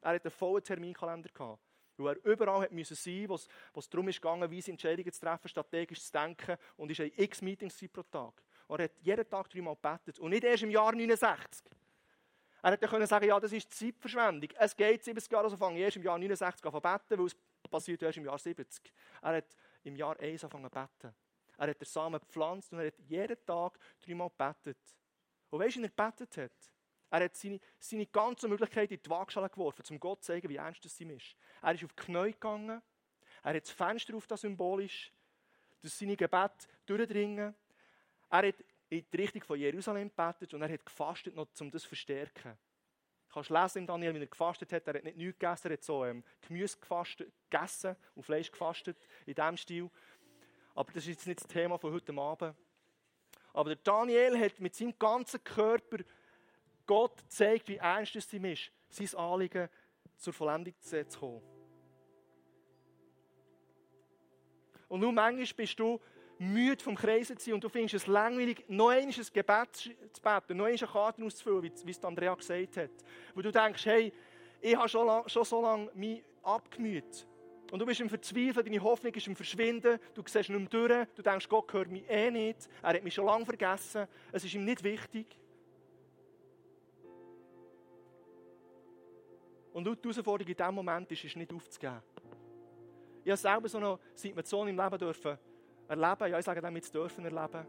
Er 0.00 0.14
hatte 0.14 0.24
einen 0.24 0.30
vollen 0.30 0.62
Terminkalender. 0.62 1.30
Gehabt. 1.32 1.60
Weil 1.98 2.16
er 2.16 2.30
überall 2.30 2.68
sein 2.68 3.26
musste, 3.26 3.48
wo 3.72 3.80
es 3.80 3.88
darum 3.88 4.06
ging, 4.06 4.22
weise 4.22 4.70
Entscheidungen 4.70 5.12
zu 5.12 5.20
treffen, 5.20 5.48
strategisch 5.48 6.02
zu 6.02 6.12
denken. 6.12 6.56
Und 6.76 6.90
es 6.90 6.98
waren 6.98 7.10
x 7.16 7.42
Meetings 7.42 7.84
pro 7.90 8.02
Tag. 8.02 8.42
Und 8.66 8.80
er 8.80 8.84
hat 8.84 8.98
jeden 9.00 9.28
Tag 9.28 9.48
dreimal 9.48 9.76
gebetet. 9.76 10.18
Und 10.18 10.30
nicht 10.30 10.44
erst 10.44 10.62
im 10.62 10.70
Jahr 10.70 10.92
69. 10.92 11.64
Er 12.62 12.72
hätte 12.72 12.88
können 12.88 13.06
sagen, 13.06 13.26
ja, 13.26 13.38
das 13.38 13.52
ist 13.52 13.72
Zeitverschwendung. 13.72 14.50
Es 14.58 14.76
geht 14.76 15.04
70 15.04 15.30
Jahre, 15.30 15.44
also 15.44 15.56
fange 15.56 15.78
ich 15.78 15.84
erst 15.84 15.96
im 15.96 16.02
Jahr 16.02 16.18
69 16.18 16.64
an 16.66 16.72
zu 16.72 16.80
beten, 16.80 17.18
weil 17.18 17.26
es 17.26 17.36
passiert 17.70 18.02
erst 18.02 18.18
im 18.18 18.24
Jahr 18.24 18.38
70. 18.38 18.92
Er 19.22 19.36
hat 19.36 19.56
im 19.84 19.94
Jahr 19.94 20.18
1 20.18 20.44
angefangen 20.44 20.70
zu 20.70 20.98
beten. 20.98 21.14
Er 21.56 21.68
hat 21.68 21.80
den 21.80 21.86
Samen 21.86 22.20
gepflanzt 22.20 22.72
und 22.72 22.80
er 22.80 22.88
hat 22.88 22.98
jeden 22.98 23.36
Tag 23.46 23.78
dreimal 24.00 24.30
gebetet. 24.30 24.78
Und 25.50 25.60
weißt 25.60 25.76
du, 25.76 25.80
wie 25.80 25.84
er 25.86 25.90
gebetet 25.90 26.36
hat? 26.36 26.72
Er 27.10 27.24
hat 27.24 27.36
seine, 27.36 27.60
seine 27.78 28.06
ganzen 28.06 28.50
Möglichkeiten 28.50 28.94
in 28.94 29.02
die 29.02 29.10
Waagschale 29.10 29.48
geworfen, 29.48 29.82
um 29.90 30.00
Gott 30.00 30.22
zu 30.22 30.32
zeigen, 30.32 30.48
wie 30.48 30.56
ernst 30.56 30.84
es 30.84 31.00
ihm 31.00 31.10
ist. 31.10 31.36
Er 31.62 31.74
ist 31.74 31.84
auf 31.84 31.92
die 31.92 32.02
Knie 32.02 32.32
gegangen. 32.32 32.82
Er 33.42 33.54
hat 33.54 33.62
das 33.62 33.70
Fenster 33.70 34.16
auf 34.16 34.26
das 34.26 34.40
symbolisch, 34.40 35.12
dass 35.80 35.98
seine 35.98 36.16
Gebete 36.16 36.66
durchdringen. 36.84 37.54
Er 38.28 38.48
hat 38.48 38.64
in 38.88 39.06
die 39.12 39.16
Richtung 39.16 39.42
von 39.42 39.58
Jerusalem 39.58 40.08
gebetet 40.08 40.52
und 40.54 40.62
er 40.62 40.72
hat 40.72 40.84
gefastet, 40.84 41.34
noch, 41.34 41.48
um 41.60 41.70
das 41.70 41.82
zu 41.82 41.88
verstärken. 41.88 42.58
Du 43.28 43.34
kannst 43.34 43.50
lesen 43.50 43.78
in 43.78 43.86
Daniel, 43.86 44.14
wie 44.14 44.20
er 44.20 44.26
gefastet 44.26 44.72
hat. 44.72 44.86
Er 44.88 44.94
hat 44.94 45.04
nicht 45.04 45.16
nichts 45.16 45.38
gegessen, 45.38 45.68
er 45.68 45.72
hat 45.74 45.84
so 45.84 46.04
ähm, 46.04 46.24
Gemüse 46.40 46.78
gefastet, 46.78 47.32
gegessen 47.50 47.96
und 48.14 48.22
Fleisch 48.22 48.50
gefastet, 48.50 48.96
in 49.26 49.34
diesem 49.34 49.56
Stil. 49.56 49.90
Aber 50.76 50.92
das 50.92 51.04
ist 51.04 51.08
jetzt 51.08 51.26
nicht 51.26 51.40
das 51.40 51.48
Thema 51.48 51.78
von 51.78 51.92
heute 51.92 52.12
Abend. 52.16 52.54
Aber 53.54 53.74
der 53.74 53.82
Daniel 53.82 54.38
hat 54.38 54.60
mit 54.60 54.74
seinem 54.74 54.96
ganzen 54.98 55.42
Körper 55.42 56.04
Gott 56.86 57.16
gezeigt, 57.16 57.68
wie 57.68 57.76
ernst 57.76 58.14
es 58.14 58.32
ihm 58.34 58.44
ist, 58.44 58.70
sein 58.90 59.18
Anliegen 59.18 59.68
zur 60.16 60.34
Vollendung 60.34 60.74
zu 60.78 61.04
kommen. 61.18 61.42
Und 64.88 65.00
nun 65.00 65.14
manchmal 65.14 65.46
bist 65.56 65.80
du 65.80 65.98
müde 66.38 66.84
vom 66.84 66.94
Kreisen 66.94 67.38
zu 67.38 67.54
und 67.54 67.64
du 67.64 67.70
findest 67.70 67.94
es 67.94 68.06
langweilig, 68.06 68.64
noch 68.68 68.90
einmal 68.90 69.14
ein 69.14 69.26
Gebet 69.32 69.76
zu 69.76 69.90
beten, 70.22 70.56
noch 70.58 70.66
einmal 70.66 70.78
eine 70.78 70.78
Karte 70.78 71.24
auszufüllen, 71.24 71.62
wie 71.62 71.90
es 71.90 72.04
Andrea 72.04 72.34
gesagt 72.34 72.76
hat. 72.76 72.90
Wo 73.34 73.40
du 73.40 73.50
denkst, 73.50 73.86
hey, 73.86 74.12
ich 74.60 74.76
habe 74.76 74.88
schon, 74.90 75.06
lang, 75.06 75.26
schon 75.28 75.44
so 75.44 75.62
lange 75.62 75.90
mich 75.94 76.22
abgemüht. 76.42 77.26
Und 77.70 77.80
du 77.80 77.86
bist 77.86 78.00
im 78.00 78.08
Verzweifeln, 78.08 78.64
deine 78.64 78.82
Hoffnung 78.82 79.12
ist 79.12 79.26
im 79.26 79.34
Verschwinden, 79.34 79.98
du 80.14 80.22
siehst 80.24 80.48
nicht 80.48 80.50
mehr 80.50 80.68
durch, 80.68 81.08
du 81.14 81.22
denkst, 81.22 81.48
Gott 81.48 81.72
hört 81.72 81.90
mich 81.90 82.08
eh 82.08 82.30
nicht, 82.30 82.68
er 82.82 82.94
hat 82.94 83.02
mich 83.02 83.14
schon 83.14 83.26
lange 83.26 83.44
vergessen, 83.44 84.06
es 84.30 84.44
ist 84.44 84.54
ihm 84.54 84.64
nicht 84.64 84.84
wichtig. 84.84 85.26
Und 89.72 89.84
die 89.84 89.90
Herausforderung 89.90 90.48
in 90.48 90.56
diesem 90.56 90.74
Moment 90.74 91.10
ist, 91.12 91.24
ist 91.24 91.36
nicht 91.36 91.52
aufzugeben. 91.52 92.02
Ich 93.24 93.30
habe 93.30 93.36
selber 93.36 93.68
so 93.68 93.78
eine 93.78 93.98
Situation 94.14 94.68
im 94.68 94.76
Leben 94.76 94.98
dürfen 94.98 95.36
erleben, 95.88 96.30
ja, 96.30 96.38
ich 96.38 96.44
sage 96.44 96.60
damit 96.60 96.92
dürfen 96.94 97.24
erleben. 97.24 97.66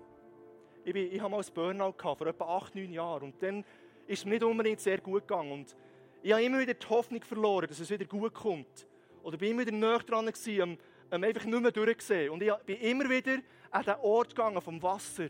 Ich, 0.83 0.93
bin, 0.93 1.11
ich 1.11 1.19
habe 1.19 1.31
mal 1.31 1.41
ein 1.41 1.53
Burnout 1.53 1.93
gehabt, 1.93 2.17
vor 2.17 2.27
etwa 2.27 2.57
acht, 2.57 2.75
neun 2.75 2.93
Jahren. 2.93 3.23
Und 3.23 3.43
dann 3.43 3.65
ist 4.05 4.19
es 4.19 4.25
mir 4.25 4.31
nicht 4.35 4.43
unbedingt 4.43 4.79
sehr 4.79 4.99
gut 4.99 5.27
gegangen. 5.27 5.51
Und 5.51 5.75
ich 6.23 6.31
habe 6.31 6.43
immer 6.43 6.59
wieder 6.59 6.73
die 6.73 6.87
Hoffnung 6.87 7.21
verloren, 7.23 7.67
dass 7.67 7.79
es 7.79 7.89
wieder 7.89 8.05
gut 8.05 8.33
kommt. 8.33 8.87
Oder 9.27 9.35
bin 9.35 9.51
immer 9.51 9.63
wieder 9.63 9.73
näher 9.73 9.99
dran 9.99 10.25
gewesen, 10.25 10.77
um 11.11 11.21
einfach 11.21 11.43
nicht 11.43 11.61
mehr 11.61 11.71
durchzusehen. 11.71 12.29
Und 12.29 12.41
ich 12.41 12.53
bin 12.65 12.77
immer 12.77 13.09
wieder 13.09 13.39
an 13.71 13.83
den 13.83 13.95
Ort 13.95 14.29
gegangen 14.29 14.61
vom 14.61 14.81
Wasser. 14.81 15.27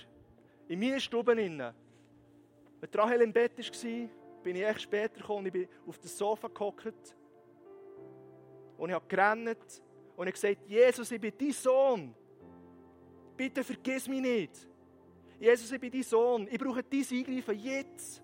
In 0.67 0.79
meiner 0.79 0.99
Stube 0.99 1.31
innen. 1.31 1.73
Wenn 2.79 2.89
Rahel 2.93 3.21
im 3.21 3.33
Bett 3.33 3.57
war, 3.57 4.09
bin 4.43 4.55
ich 4.55 4.63
echt 4.63 4.83
später 4.83 5.19
gekommen 5.19 5.39
und 5.39 5.45
ich 5.47 5.53
bin 5.53 5.67
auf 5.87 5.97
dem 5.97 6.09
Sofa 6.09 6.47
gehockt. 6.47 7.15
Und 8.77 8.89
ich 8.89 8.93
habe 8.93 9.07
gerannt 9.07 9.81
und 10.15 10.27
ich 10.27 10.33
gesagt, 10.35 10.67
Jesus, 10.67 11.11
ich 11.11 11.19
bin 11.19 11.33
dein 11.35 11.51
Sohn. 11.53 12.13
Bitte 13.35 13.63
vergiss 13.63 14.07
mich 14.07 14.21
nicht. 14.21 14.67
Jesus, 15.39 15.71
ich 15.71 15.81
bin 15.81 15.89
dein 15.89 16.03
Sohn. 16.03 16.47
Ich 16.51 16.59
brauche 16.59 16.83
dein 16.83 17.03
Eingreifen 17.11 17.59
jetzt. 17.59 18.21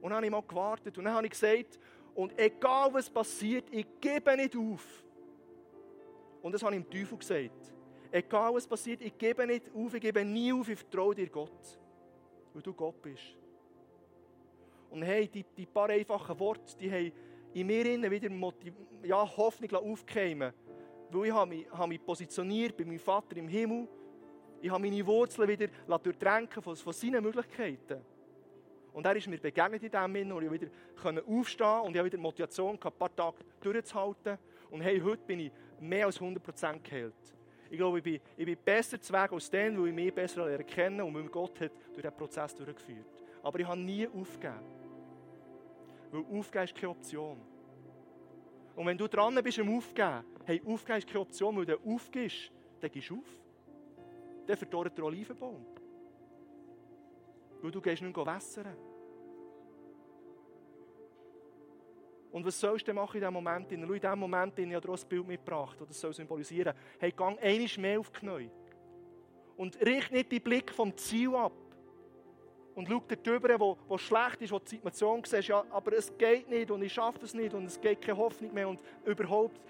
Und 0.00 0.10
dann 0.10 0.18
habe 0.18 0.26
ich 0.26 0.30
mal 0.30 0.42
gewartet 0.42 0.96
und 0.96 1.04
dann 1.04 1.14
habe 1.14 1.26
ich 1.26 1.32
gesagt, 1.32 1.80
und 2.14 2.38
egal 2.38 2.92
was 2.92 3.08
passiert, 3.08 3.64
ich 3.70 3.86
gebe 4.00 4.36
nicht 4.36 4.56
auf. 4.56 5.04
Und 6.42 6.52
das 6.52 6.62
habe 6.62 6.76
ich 6.76 6.82
dem 6.82 6.90
Teufel 6.90 7.18
gesagt. 7.18 7.72
Egal 8.10 8.54
was 8.54 8.66
passiert, 8.66 9.00
ich 9.00 9.16
gebe 9.16 9.46
nicht 9.46 9.70
auf, 9.74 9.94
ich 9.94 10.00
gebe 10.00 10.24
nie 10.24 10.52
auf, 10.52 10.68
ich 10.68 10.78
vertraue 10.78 11.14
dir 11.14 11.28
Gott. 11.28 11.78
Weil 12.52 12.62
du 12.62 12.74
Gott 12.74 13.00
bist. 13.00 13.38
Und 14.90 15.02
hey, 15.02 15.26
die, 15.26 15.44
die 15.56 15.64
paar 15.64 15.88
einfachen 15.88 16.38
Worte, 16.38 16.76
die 16.78 16.90
haben 16.90 17.12
in 17.54 17.66
mir 17.66 18.10
wieder 18.10 18.28
Motiv 18.28 18.74
ja, 19.02 19.24
Hoffnung 19.36 19.72
aufgekeimt. 19.72 20.52
Weil 21.10 21.26
ich 21.26 21.32
habe 21.32 21.48
mich, 21.48 21.70
habe 21.70 21.88
mich 21.88 22.04
positioniert 22.04 22.76
bei 22.76 22.84
meinem 22.84 22.98
Vater 22.98 23.36
im 23.36 23.48
Himmel. 23.48 23.88
Ich 24.60 24.70
habe 24.70 24.82
meine 24.82 25.06
Wurzeln 25.06 25.48
wieder 25.48 25.68
durchdrängen 25.98 26.50
von, 26.50 26.76
von 26.76 26.92
seinen 26.92 27.22
Möglichkeiten. 27.22 28.04
Und 28.92 29.06
er 29.06 29.16
ist 29.16 29.26
mir 29.26 29.38
begegnet 29.38 29.82
in 29.82 29.90
diesem 29.90 30.14
Sinne 30.14 30.34
und 30.34 30.44
ich 30.44 30.52
wieder 30.52 30.68
aufstehen 31.26 31.80
und 31.80 31.92
ich 31.92 31.98
habe 31.98 32.04
wieder 32.04 32.18
Motivation 32.18 32.78
gehabt, 32.78 32.96
ein 32.96 32.98
paar 32.98 33.14
Tage 33.14 33.36
durchzuhalten. 33.60 34.38
Und 34.70 34.82
hey, 34.82 35.00
heute 35.00 35.22
bin 35.26 35.40
ich 35.40 35.52
mehr 35.80 36.06
als 36.06 36.20
100% 36.20 36.80
geheilt. 36.82 37.14
Ich 37.70 37.78
glaube, 37.78 37.98
ich 37.98 38.04
bin, 38.04 38.20
ich 38.36 38.44
bin 38.44 38.56
besser 38.62 39.00
zu 39.00 39.12
Weg 39.14 39.32
als 39.32 39.50
dann, 39.50 39.80
weil 39.80 39.88
ich 39.88 39.94
mich 39.94 40.14
besser 40.14 40.48
erkennen 40.48 41.00
und 41.00 41.14
weil 41.14 41.24
Gott 41.28 41.58
hat 41.60 41.72
durch 41.94 42.02
diesen 42.02 42.16
Prozess 42.16 42.54
durchgeführt. 42.54 43.24
Aber 43.42 43.58
ich 43.58 43.66
habe 43.66 43.80
nie 43.80 44.06
aufgegeben. 44.06 44.60
Weil 46.10 46.38
aufgeben 46.38 46.64
ist 46.64 46.74
keine 46.74 46.90
Option. 46.90 47.40
Und 48.76 48.86
wenn 48.86 48.98
du 48.98 49.08
dran 49.08 49.38
bist 49.42 49.58
am 49.58 49.74
Aufgeben, 49.74 50.24
hey, 50.44 50.62
aufgeben 50.66 50.98
ist 50.98 51.06
keine 51.06 51.20
Option, 51.20 51.56
weil 51.56 51.64
du 51.64 51.78
aufgibst, 51.80 52.52
dann 52.80 52.90
gehst 52.90 53.08
du 53.08 53.18
auf. 53.18 53.40
Dann 54.46 54.56
verdorrt 54.56 54.96
der 54.96 55.04
Olivenbaum. 55.04 55.64
Weil 57.62 57.70
du 57.70 57.80
gehst 57.80 58.02
nicht 58.02 58.16
wässern. 58.16 58.76
Und 62.32 62.46
was 62.46 62.58
sollst 62.58 62.88
du 62.88 62.94
machen 62.94 63.16
in 63.16 63.20
diesem 63.20 63.34
Moment? 63.34 63.70
In 63.72 63.86
diesem 63.86 64.18
Moment 64.18 64.58
ich 64.58 64.74
habe 64.74 64.92
ein 64.92 65.08
Bild 65.08 65.26
mitgebracht, 65.26 65.76
das 65.86 66.00
soll 66.00 66.14
symbolisieren. 66.14 66.74
Hey, 66.98 67.12
gang 67.12 67.38
einmal 67.42 67.68
mehr 67.78 68.00
auf 68.00 68.10
die 68.10 68.18
Knie. 68.18 68.50
Und 69.56 69.78
richte 69.84 70.14
nicht 70.14 70.32
den 70.32 70.42
Blick 70.42 70.72
vom 70.72 70.96
Ziel 70.96 71.34
ab 71.34 71.52
und 72.74 72.88
schau 72.88 73.00
dir 73.00 73.16
drüber, 73.16 73.60
wo, 73.60 73.76
wo 73.86 73.98
schlecht 73.98 74.40
ist, 74.40 74.50
wo 74.50 74.58
die 74.58 74.68
Situation 74.70 75.22
siehst, 75.24 75.48
ja, 75.48 75.62
aber 75.70 75.92
es 75.92 76.16
geht 76.16 76.48
nicht 76.48 76.70
und 76.70 76.82
ich 76.82 76.92
schaffe 76.92 77.24
es 77.24 77.34
nicht 77.34 77.52
und 77.54 77.66
es 77.66 77.78
geht 77.78 78.00
keine 78.00 78.16
Hoffnung 78.16 78.52
mehr 78.54 78.68
und 78.68 78.80
überhaupt 79.04 79.60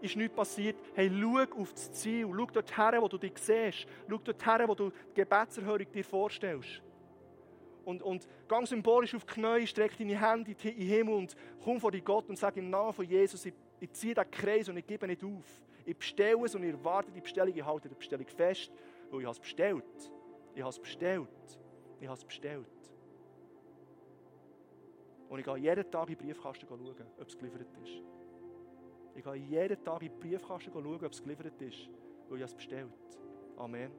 ist 0.00 0.16
nichts 0.16 0.34
passiert. 0.34 0.76
Hey, 0.94 1.10
schau 1.10 1.60
auf 1.60 1.72
das 1.72 1.92
Ziel, 1.92 2.26
schau 2.26 2.46
dort 2.46 2.76
her, 2.76 3.00
wo 3.00 3.08
du 3.08 3.18
dich 3.18 3.36
siehst, 3.36 3.86
schau 4.08 4.18
dort 4.18 4.46
her, 4.46 4.64
wo 4.66 4.74
du 4.74 4.90
die 4.90 5.14
Gebetserhörung 5.14 5.92
dir 5.92 6.04
vorstellst. 6.04 6.82
Und, 7.90 8.02
und 8.02 8.28
ganz 8.46 8.70
symbolisch 8.70 9.16
auf 9.16 9.24
die 9.24 9.34
Knie, 9.34 9.66
streck 9.66 9.98
deine 9.98 10.20
Hände 10.20 10.52
in 10.52 10.56
den 10.56 10.74
Himmel 10.74 11.14
und 11.14 11.34
komm 11.64 11.80
vor 11.80 11.90
die 11.90 12.00
Gott 12.00 12.28
und 12.28 12.38
sag 12.38 12.56
im 12.56 12.70
Namen 12.70 12.92
von 12.92 13.04
Jesus, 13.04 13.44
ich, 13.44 13.54
ich 13.80 13.90
ziehe 13.92 14.14
den 14.14 14.30
Kreis 14.30 14.68
und 14.68 14.76
ich 14.76 14.86
gebe 14.86 15.08
nicht 15.08 15.24
auf. 15.24 15.44
Ich 15.84 15.96
bestelle 15.96 16.44
es 16.44 16.54
und 16.54 16.62
ich 16.62 16.70
erwarte 16.70 17.10
die 17.10 17.20
Bestellung, 17.20 17.52
ich 17.52 17.64
halte 17.64 17.88
die 17.88 17.96
Bestellung 17.96 18.26
fest, 18.28 18.70
weil 19.10 19.20
ich 19.20 19.26
habe 19.26 19.32
es 19.32 19.40
bestellt. 19.40 19.84
Ich 20.54 20.60
habe 20.60 20.70
es 20.70 20.78
bestellt. 20.78 21.28
Ich 22.00 22.06
habe 22.06 22.16
es 22.16 22.24
bestellt. 22.24 22.66
Und 25.28 25.38
ich 25.40 25.44
gehe 25.44 25.56
jeden 25.56 25.90
Tag 25.90 26.08
in 26.10 26.16
den 26.16 26.26
Briefkasten 26.26 26.66
schauen, 26.68 26.94
ob 27.18 27.28
es 27.28 27.36
geliefert 27.36 27.66
ist. 27.82 28.02
Ich 29.16 29.24
gehe 29.24 29.34
jeden 29.34 29.84
Tag 29.84 30.02
in 30.02 30.08
den 30.10 30.20
Briefkasten 30.20 30.72
schauen, 30.72 30.86
ob 30.86 31.12
es 31.12 31.20
geliefert 31.20 31.60
ist, 31.60 31.88
weil 32.28 32.38
ich 32.38 32.44
es 32.44 32.54
bestellt. 32.54 32.88
Amen. 33.56 33.90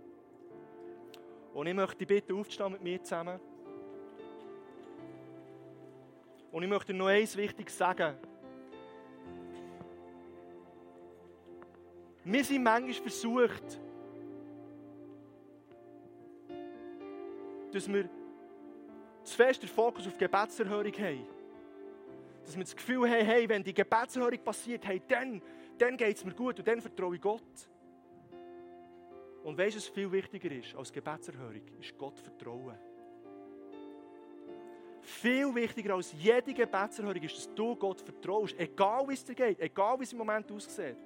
Und 1.53 1.67
ich 1.67 1.73
möchte 1.73 1.97
dich 1.97 2.07
bitten, 2.07 2.39
aufzustehen 2.39 2.71
mit 2.71 2.81
mir 2.81 3.03
zusammen. 3.03 3.39
Und 6.51 6.63
ich 6.63 6.69
möchte 6.69 6.93
noch 6.93 7.07
eins 7.07 7.35
wichtig 7.37 7.69
sagen. 7.69 8.15
Wir 12.23 12.43
sind 12.43 12.63
manchmal 12.63 12.93
versucht, 12.93 13.79
dass 17.71 17.91
wir 17.91 18.09
zu 19.23 19.35
fest 19.35 19.63
den 19.63 19.69
Fokus 19.69 20.05
auf 20.05 20.13
die 20.13 20.19
Gebetserhörung 20.19 20.93
haben. 20.93 21.27
Dass 22.43 22.55
wir 22.55 22.63
das 22.63 22.75
Gefühl 22.75 23.09
haben, 23.09 23.25
hey, 23.25 23.47
wenn 23.47 23.63
die 23.63 23.73
Gebetserhörung 23.73 24.39
passiert, 24.43 24.85
hey, 24.85 25.01
dann, 25.07 25.41
dann 25.77 25.95
geht 25.95 26.17
es 26.17 26.25
mir 26.25 26.33
gut 26.33 26.59
und 26.59 26.67
dann 26.67 26.81
vertraue 26.81 27.15
ich 27.15 27.21
Gott. 27.21 27.69
Und 29.43 29.57
weißt 29.57 29.75
du, 29.75 29.79
was 29.79 29.87
viel 29.87 30.11
wichtiger 30.11 30.51
ist 30.51 30.75
als 30.75 30.91
Gebetserhörung? 30.91 31.61
Ist 31.79 31.97
Gott 31.97 32.19
vertrauen. 32.19 32.77
Viel 35.01 35.53
wichtiger 35.55 35.95
als 35.95 36.13
jede 36.13 36.53
Gebetserhörung 36.53 37.21
ist, 37.21 37.35
dass 37.35 37.55
du 37.55 37.75
Gott 37.75 38.01
vertraust, 38.01 38.55
egal 38.57 39.07
wie 39.07 39.13
es 39.13 39.25
dir 39.25 39.35
geht, 39.35 39.59
egal 39.59 39.99
wie 39.99 40.03
es 40.03 40.11
im 40.11 40.19
Moment 40.19 40.51
aussieht. 40.51 40.97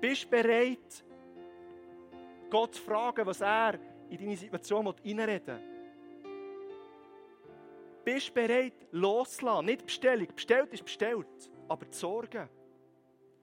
Bist 0.00 0.24
du 0.24 0.28
bereit, 0.28 1.04
Gott 2.48 2.74
zu 2.74 2.82
fragen, 2.82 3.26
was 3.26 3.40
er 3.40 3.78
in 4.08 4.18
deine 4.18 4.36
Situation 4.36 4.86
reinreden 4.86 5.58
will. 5.58 5.70
Bist 8.04 8.28
du 8.30 8.32
bereit, 8.34 8.74
loszulassen? 8.92 9.66
Nicht 9.66 9.84
Bestellung. 9.84 10.26
Bestellt 10.34 10.72
ist 10.72 10.84
bestellt. 10.84 11.50
Aber 11.68 11.84
die 11.84 11.96
Sorgen 11.96 12.48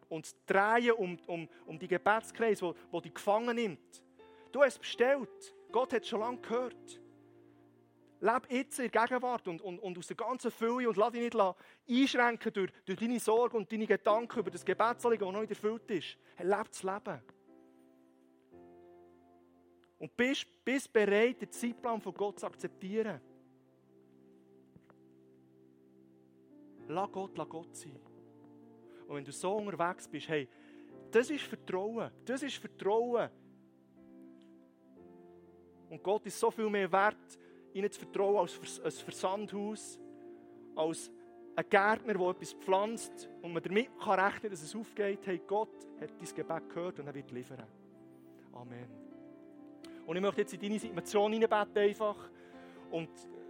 und 0.09 0.25
das 0.25 0.35
Drehen 0.45 0.93
um, 0.93 1.17
um, 1.27 1.49
um 1.65 1.79
die 1.79 1.87
Gebetskreis, 1.87 2.61
wo, 2.61 3.01
dich 3.01 3.13
gefangen 3.13 3.55
nimmt. 3.55 4.03
Du 4.51 4.61
hast 4.61 4.79
bestellt. 4.79 5.55
Gott 5.71 5.93
hat 5.93 6.05
schon 6.05 6.21
lange 6.21 6.39
gehört. 6.39 7.01
Leb 8.19 8.47
jetzt 8.49 8.79
in 8.79 8.89
der 8.89 9.05
Gegenwart 9.05 9.47
und, 9.47 9.61
und, 9.61 9.79
und 9.79 9.97
aus 9.97 10.07
der 10.07 10.15
ganzen 10.15 10.49
Fülle 10.49 10.89
und 10.89 10.97
lass 10.97 11.11
dich 11.11 11.21
nicht 11.21 11.37
einschränken 11.87 12.53
durch, 12.53 12.71
durch 12.85 12.97
deine 12.99 13.19
Sorgen 13.19 13.57
und 13.57 13.71
deine 13.71 13.85
Gedanken 13.85 14.39
über 14.39 14.49
das 14.49 14.65
Gebetsanliegen, 14.65 15.25
das 15.27 15.33
noch 15.33 15.41
nicht 15.41 15.51
erfüllt 15.51 15.89
ist. 15.91 16.17
Hey, 16.35 16.47
lebe 16.47 16.65
das 16.69 16.83
Leben. 16.83 17.21
Und 19.99 20.15
bist, 20.15 20.45
bist 20.63 20.91
bereit, 20.91 21.41
den 21.41 21.51
Zeitplan 21.51 22.01
von 22.01 22.13
Gott 22.13 22.39
zu 22.39 22.45
akzeptieren. 22.45 23.19
Lass 26.87 27.11
Gott, 27.11 27.37
lass 27.37 27.49
Gott 27.49 27.75
sein. 27.75 27.99
Und 29.07 29.15
wenn 29.15 29.25
du 29.25 29.31
so 29.31 29.55
unterwegs 29.55 30.07
bist, 30.07 30.27
hey, 30.27 30.47
das 31.11 31.29
ist 31.29 31.43
Vertrauen. 31.43 32.11
Das 32.25 32.43
ist 32.43 32.57
Vertrauen. 32.57 33.29
Und 35.89 36.03
Gott 36.03 36.25
ist 36.25 36.39
so 36.39 36.51
viel 36.51 36.69
mehr 36.69 36.91
wert, 36.91 37.39
ihnen 37.73 37.91
zu 37.91 37.99
vertrauen 37.99 38.37
als 38.37 38.81
ein 38.83 38.91
Versandhaus, 38.91 39.99
als 40.75 41.11
ein 41.55 41.65
Gärtner, 41.69 42.13
der 42.13 42.29
etwas 42.29 42.53
pflanzt 42.53 43.29
und 43.41 43.53
man 43.53 43.63
damit 43.63 43.89
kann 43.99 44.19
rechnen 44.19 44.51
dass 44.51 44.61
es 44.61 44.75
aufgeht. 44.75 45.25
Hey, 45.25 45.41
Gott 45.45 45.69
hat 45.99 46.11
dein 46.11 46.35
Gebet 46.35 46.69
gehört 46.69 46.99
und 46.99 47.07
er 47.07 47.15
wird 47.15 47.31
liefern. 47.31 47.63
Amen. 48.53 48.87
Und 50.05 50.15
ich 50.15 50.21
möchte 50.21 50.41
jetzt 50.41 50.53
in 50.53 50.61
deine 50.61 50.79
Situation 50.79 51.33
hineinbeten 51.33 51.83
einfach 51.83 52.15
und 52.91 53.09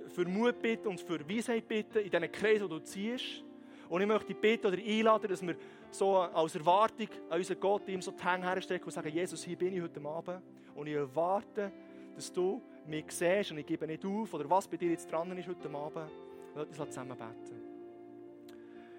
für 0.10 0.26
Mut 0.26 0.62
bitten 0.62 0.88
und 0.88 1.02
für 1.02 1.20
Weisheit 1.30 1.68
bitten 1.68 2.00
in 2.00 2.10
diesen 2.10 2.32
Kreis, 2.32 2.62
wo 2.62 2.68
du 2.68 2.80
ziehst. 2.80 3.44
Und 3.90 4.02
ich 4.02 4.08
möchte 4.08 4.34
bitten 4.34 4.68
oder 4.68 4.78
einladen, 4.78 5.30
dass 5.30 5.46
wir 5.46 5.56
so 5.92 6.18
als 6.18 6.56
Erwartung 6.56 7.08
an 7.30 7.38
unseren 7.38 7.60
Gott 7.60 7.88
ihm 7.88 8.02
so 8.02 8.12
die 8.12 8.24
Hände 8.24 8.48
herstecken 8.48 8.86
und 8.86 8.92
sagen, 8.92 9.10
Jesus, 9.10 9.44
hier 9.44 9.58
bin 9.58 9.74
ich 9.74 9.82
heute 9.82 10.02
Abend 10.06 10.42
und 10.76 10.88
ich 10.88 10.96
erwarte, 10.96 11.72
dass 12.16 12.32
du 12.32 12.62
mich 12.88 13.06
siehst 13.10 13.52
und 13.52 13.58
ich 13.58 13.66
gebe 13.66 13.86
nicht 13.88 14.06
auf 14.06 14.34
oder 14.34 14.50
was 14.50 14.68
bei 14.68 14.78
dir 14.78 14.92
jetzt 14.92 15.12
dran 15.12 15.38
ist 15.38 15.48
heute 15.48 15.70
Abend. 15.70 16.12
Lass 16.56 16.80
uns 16.80 16.90
zusammen 16.90 17.18
beten. 17.18 17.68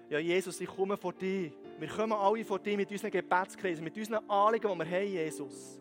Ja, 0.09 0.17
Jesus, 0.17 0.59
ich 0.59 0.67
komme 0.67 0.97
vor 0.97 1.13
dir. 1.13 1.51
Wir 1.77 1.87
kommen 1.87 2.13
alle 2.13 2.43
vor 2.43 2.59
dir 2.59 2.75
mit 2.75 2.89
unseren 2.89 3.11
Gebetskreisen, 3.11 3.83
mit 3.83 3.95
unseren 3.95 4.27
Anliegen, 4.29 4.71
die 4.71 4.77
wir 4.79 4.85
haben, 4.85 5.07
Jesus. 5.07 5.79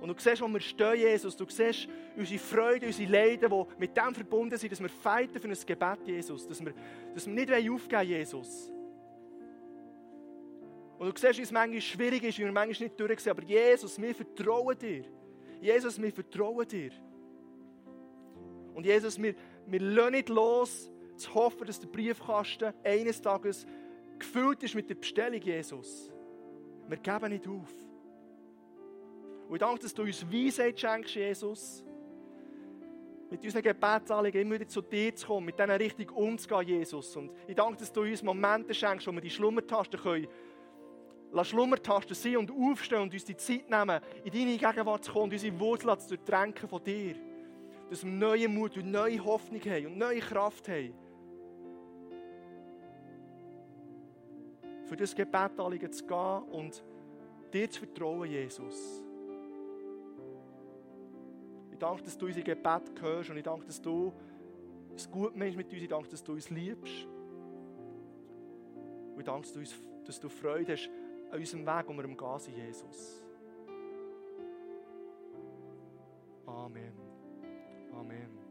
Und 0.00 0.08
du 0.08 0.14
siehst, 0.16 0.40
wo 0.40 0.46
wir 0.46 0.60
stehen, 0.60 0.96
Jesus. 0.96 1.36
Du 1.36 1.44
siehst 1.48 1.88
unsere 2.16 2.38
Freude, 2.38 2.86
unsere 2.86 3.10
Leiden, 3.10 3.50
die 3.50 3.80
mit 3.80 3.96
dem 3.96 4.14
verbunden 4.14 4.56
sind, 4.56 4.70
dass 4.70 4.80
wir 4.80 4.88
fighten 4.88 5.40
für 5.40 5.48
ein 5.48 5.66
Gebet, 5.66 6.06
Jesus. 6.06 6.46
Dass 6.46 6.64
wir, 6.64 6.72
dass 7.14 7.26
wir 7.26 7.34
nicht 7.34 7.50
aufgeben 7.50 8.08
Jesus. 8.08 8.72
Und 10.98 11.14
du 11.14 11.20
siehst, 11.20 11.38
wie 11.38 11.42
es 11.42 11.52
manchmal 11.52 11.80
schwierig 11.80 12.22
ist, 12.22 12.38
wie 12.38 12.44
wir 12.44 12.52
manchmal 12.52 12.88
nicht 12.88 13.00
durchsehen. 13.00 13.30
Aber 13.32 13.42
Jesus, 13.42 14.00
wir 14.00 14.14
vertrauen 14.14 14.78
dir. 14.78 15.04
Jesus, 15.60 16.00
wir 16.00 16.12
vertrauen 16.12 16.66
dir. 16.66 16.90
Und 18.78 18.86
Jesus, 18.86 19.20
wir, 19.20 19.34
wir 19.66 19.80
lassen 19.80 20.12
nicht 20.12 20.28
los, 20.28 20.88
zu 21.16 21.34
hoffen, 21.34 21.66
dass 21.66 21.80
der 21.80 21.88
Briefkasten 21.88 22.72
eines 22.84 23.20
Tages 23.20 23.66
gefüllt 24.20 24.62
ist 24.62 24.76
mit 24.76 24.88
der 24.88 24.94
Bestellung, 24.94 25.40
Jesus. 25.40 26.12
Wir 26.86 26.96
geben 26.98 27.30
nicht 27.30 27.48
auf. 27.48 27.72
Und 29.48 29.56
ich 29.56 29.58
danke, 29.58 29.80
dass 29.80 29.92
du 29.92 30.02
uns 30.02 30.24
Weisheit 30.32 30.78
schenkst, 30.78 31.12
Jesus. 31.12 31.82
Mit 33.32 33.42
unseren 33.42 33.62
Gebetsanliegen 33.62 34.42
immer 34.42 34.54
wieder 34.54 34.68
zu 34.68 34.80
dir 34.80 35.12
zu 35.12 35.26
kommen, 35.26 35.46
mit 35.46 35.58
diesen 35.58 35.72
richtig 35.72 36.12
umzugehen, 36.12 36.78
Jesus. 36.78 37.16
Und 37.16 37.32
ich 37.48 37.56
danke, 37.56 37.78
dass 37.78 37.92
du 37.92 38.02
uns 38.02 38.22
Momente 38.22 38.72
schenkst, 38.72 39.08
wo 39.08 39.10
wir 39.10 39.20
die 39.20 39.28
Schlummertasten 39.28 39.98
können. 39.98 40.28
Lass 41.32 41.48
Schlummertasten 41.48 42.14
sein 42.14 42.36
und 42.36 42.52
aufstehen 42.52 43.02
und 43.02 43.12
uns 43.12 43.24
die 43.24 43.36
Zeit 43.36 43.68
nehmen, 43.68 44.00
in 44.22 44.32
deine 44.32 44.56
Gegenwart 44.56 45.02
zu 45.02 45.10
kommen 45.10 45.24
und 45.24 45.32
unsere 45.32 45.58
Wurzeln 45.58 45.98
zu 45.98 46.10
durchtränken 46.10 46.68
von 46.68 46.84
dir. 46.84 47.27
Dass 47.90 48.04
wir 48.04 48.12
neue 48.12 48.48
Mut 48.48 48.76
und 48.76 48.90
neue 48.90 49.24
Hoffnung 49.24 49.60
haben 49.62 49.86
und 49.86 49.98
neue 49.98 50.20
Kraft 50.20 50.68
haben. 50.68 50.94
Für 54.84 54.96
das 54.96 55.14
Gebetanliegen 55.14 55.92
zu 55.92 56.06
gehen 56.06 56.42
und 56.50 56.82
dir 57.52 57.70
zu 57.70 57.80
vertrauen, 57.80 58.30
Jesus. 58.30 59.02
Ich 61.70 61.78
danke, 61.78 62.02
dass 62.02 62.18
du 62.18 62.26
unsere 62.26 62.44
Gebet 62.44 63.00
hörst 63.00 63.30
und 63.30 63.36
ich 63.36 63.44
danke, 63.44 63.66
dass 63.66 63.80
du 63.80 64.12
es 64.96 65.10
gut 65.10 65.36
meinst 65.36 65.56
mit 65.56 65.72
uns. 65.72 65.82
Ich 65.82 65.88
danke, 65.88 66.08
dass 66.08 66.24
du 66.24 66.32
uns 66.32 66.50
liebst. 66.50 67.06
Und 69.12 69.20
ich 69.20 69.24
danke, 69.24 69.42
dass 69.42 69.52
du, 69.52 69.62
dass 70.04 70.20
du 70.20 70.28
Freude 70.28 70.72
hast 70.72 70.90
an 71.30 71.38
unserem 71.38 71.66
Weg, 71.66 71.84
wo 71.86 71.92
wir 71.92 72.04
am 72.04 72.38
sind, 72.38 72.56
Jesus. 72.56 73.22
Amen. 76.46 77.07
Amen. 77.94 78.47